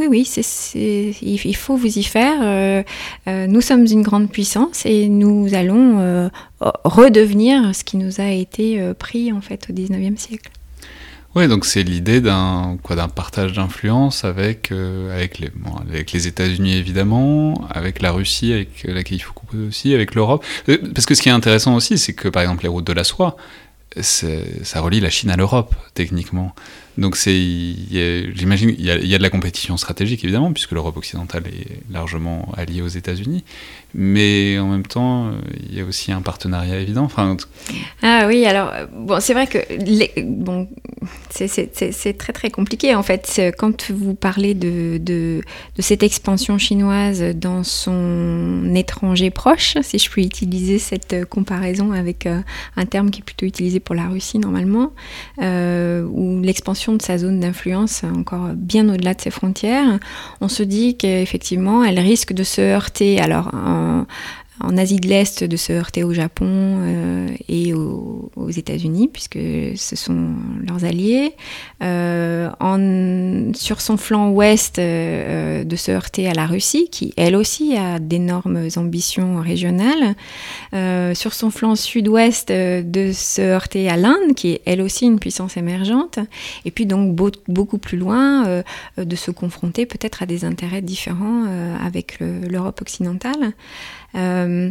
[0.00, 0.26] Oui, oui,
[1.22, 2.84] il faut vous y faire.
[3.26, 6.30] nous sommes une grande puissance et nous allons
[6.84, 10.50] redevenir ce qui nous a été pris en fait au 19e siècle.
[11.36, 15.50] Oui, donc c'est l'idée d'un quoi d'un partage d'influence avec euh, avec les
[15.88, 20.44] avec les États-Unis évidemment, avec la Russie avec laquelle il faut couper aussi, avec l'Europe.
[20.68, 22.92] Euh, parce que ce qui est intéressant aussi, c'est que par exemple les routes de
[22.92, 23.36] la soie,
[24.00, 26.52] ça relie la Chine à l'Europe techniquement.
[26.98, 32.52] Donc j'imagine, il, y, a de la compétition stratégique évidemment, puisque l'Europe occidentale est largement
[32.56, 33.44] alliée aux États-Unis,
[33.94, 35.32] mais en même temps,
[35.68, 37.08] il y a aussi un partenariat évident.
[38.02, 39.58] Ah oui, alors bon, c'est vrai que
[40.22, 40.68] bon,
[41.30, 43.40] c'est très très compliqué en fait.
[43.56, 45.40] Quand vous parlez de, de,
[45.76, 52.26] de, cette expansion chinoise dans son étranger proche, si je puis utiliser cette comparaison avec
[52.26, 52.40] euh,
[52.76, 54.92] un terme qui est plutôt utilisé pour la Russie normalement,
[55.42, 56.06] euh,
[56.42, 59.98] l'expansion de sa zone d'influence encore bien au-delà de ses frontières,
[60.40, 63.50] on se dit qu'effectivement, elle risque de se heurter alors
[64.60, 69.38] en Asie de l'Est de se heurter au Japon euh, et aux, États-Unis, puisque
[69.76, 70.30] ce sont
[70.66, 71.34] leurs alliés.
[71.82, 72.50] Euh,
[73.54, 78.00] sur son flanc ouest, euh, de se heurter à la Russie, qui elle aussi a
[78.00, 80.14] d'énormes ambitions régionales.
[81.14, 85.56] sur son flanc sud-ouest, de se heurter à l'Inde, qui est elle aussi une puissance
[85.56, 86.18] émergente.
[86.64, 87.14] Et puis donc
[87.48, 88.62] beaucoup plus loin,
[88.96, 91.44] de se confronter peut-être à des intérêts différents
[91.84, 93.54] avec l'Europe occidentale.
[94.14, 94.70] Euh,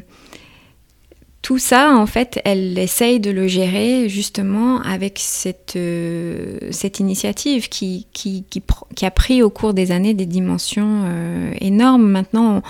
[1.41, 7.69] tout ça, en fait, elle essaye de le gérer justement avec cette, euh, cette initiative
[7.69, 12.07] qui, qui, qui, a pris au cours des années des dimensions euh, énormes.
[12.07, 12.61] Maintenant,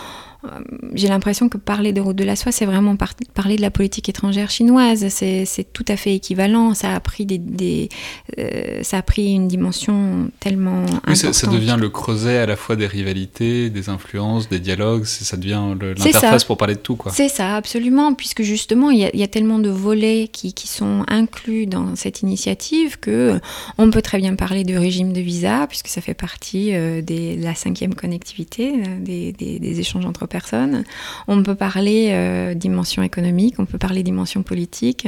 [0.94, 2.96] j'ai l'impression que parler de route de la soie, c'est vraiment
[3.34, 5.06] parler de la politique étrangère chinoise.
[5.10, 6.74] C'est tout à fait équivalent.
[6.74, 7.90] Ça a pris, des,
[8.38, 12.78] euh, ça a pris une dimension tellement oui, Ça, devient le creuset à la fois
[12.78, 15.04] des rivalités, des influences, des dialogues.
[15.04, 16.98] Ça devient l'interface pour parler de tout.
[17.12, 18.14] C'est ça, absolument.
[18.14, 23.00] Puisque justement, il y, a tellement de volets qui, qui, sont inclus dans cette initiative
[23.00, 23.40] que
[23.78, 27.44] on peut très bien parler du régime de visa, puisque ça fait partie euh, de
[27.44, 30.84] la cinquième connectivité, des, des, des échanges entre personnes.
[31.28, 35.08] On peut parler euh, dimension économique, on peut parler dimension politique,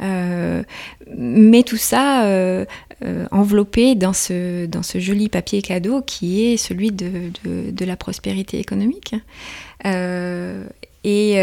[0.00, 0.62] euh,
[1.16, 2.64] mais tout ça euh,
[3.30, 9.14] enveloppé dans ce, dans joli papier cadeau qui est celui de, la prospérité économique.
[11.04, 11.36] Et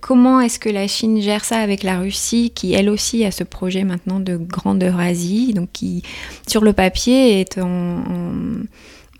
[0.00, 3.44] comment est-ce que la Chine gère ça avec la Russie, qui elle aussi a ce
[3.44, 6.02] projet maintenant de grandeur Asie, donc qui
[6.46, 8.02] sur le papier est en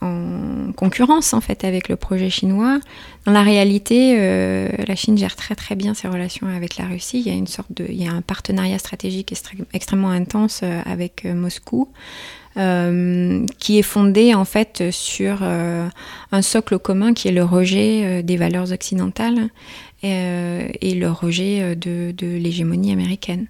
[0.00, 2.80] concurrence en fait avec le projet chinois.
[3.24, 7.20] Dans la réalité, euh, la Chine gère très très bien ses relations avec la Russie.
[7.20, 9.34] Il y a une sorte de, il y a un partenariat stratégique
[9.72, 11.88] extrêmement intense euh, avec euh, Moscou.
[13.58, 18.72] qui est fondé en fait sur un socle commun qui est le rejet des valeurs
[18.72, 19.50] occidentales
[20.02, 23.46] et le rejet de l'hégémonie américaine.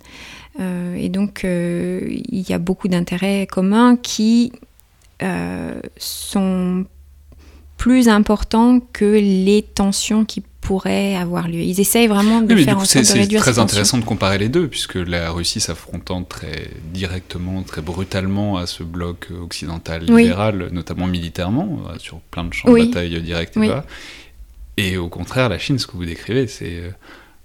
[0.59, 4.51] et donc il y a beaucoup d'intérêts communs qui
[5.23, 6.85] euh, sont
[7.77, 11.61] plus importants que les tensions qui pourraient avoir lieu.
[11.61, 14.49] Ils essayent vraiment de faire en sorte de réduire C'est très intéressant de comparer les
[14.49, 21.07] deux, puisque la Russie s'affrontant très directement, très brutalement à ce bloc occidental libéral, notamment
[21.07, 23.85] militairement, euh, sur plein de champs de bataille directs et bas.
[24.77, 26.91] Et au contraire, la Chine, ce que vous décrivez, c'est euh,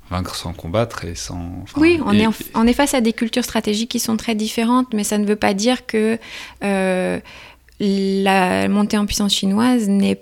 [0.10, 1.64] vaincre sans combattre et sans.
[1.78, 5.04] oui, on, est, on est face à des cultures stratégiques qui sont très différentes, mais
[5.04, 6.18] ça ne veut pas dire que
[7.82, 10.20] la montée en puissance chinoise n'est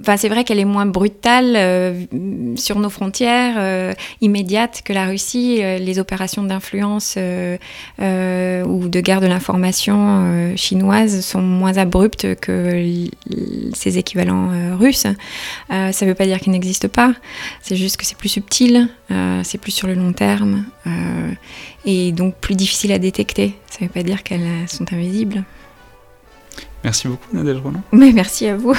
[0.00, 2.04] Enfin, c'est vrai qu'elle est moins brutale euh,
[2.56, 5.58] sur nos frontières euh, immédiates que la Russie.
[5.60, 13.06] Euh, les opérations d'influence ou de guerre de l'information chinoise sont moins abruptes que
[13.74, 15.06] ses équivalents russes.
[15.68, 17.14] ça ne veut pas dire qu'elles n'existent pas.
[17.60, 18.88] C'est juste que c'est plus subtil,
[19.42, 20.64] c'est plus sur le long terme
[21.84, 23.54] et donc plus difficile à détecter.
[23.70, 25.44] Ça ne veut pas dire qu'elles sont invisibles.
[26.84, 27.82] Merci beaucoup Nadège Roland.
[27.92, 28.74] Mais merci à vous.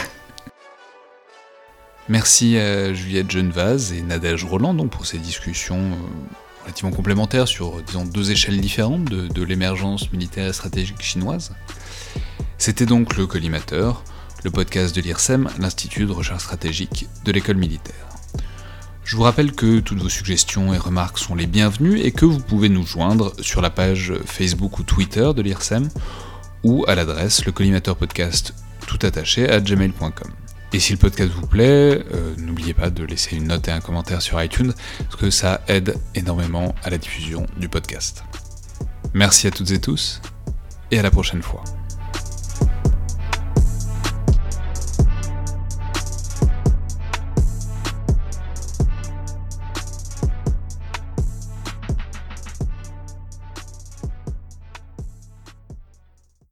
[2.10, 7.82] Merci à Juliette Genevaz et Nadège Roland donc, pour ces discussions euh, relativement complémentaires sur
[7.82, 11.54] disons, deux échelles différentes de, de l'émergence militaire et stratégique chinoise.
[12.58, 14.04] C'était donc le Collimateur,
[14.44, 18.08] le podcast de l'IRSEM, l'Institut de recherche stratégique de l'école militaire.
[19.06, 22.40] Je vous rappelle que toutes vos suggestions et remarques sont les bienvenues et que vous
[22.40, 25.90] pouvez nous joindre sur la page Facebook ou Twitter de l'IRSEM
[26.64, 28.54] ou à l'adresse le collimateur podcast
[28.88, 30.32] tout attaché à gmail.com.
[30.74, 33.80] Et si le podcast vous plaît, euh, n'oubliez pas de laisser une note et un
[33.80, 38.24] commentaire sur iTunes, parce que ça aide énormément à la diffusion du podcast.
[39.14, 40.20] Merci à toutes et tous,
[40.90, 41.64] et à la prochaine fois.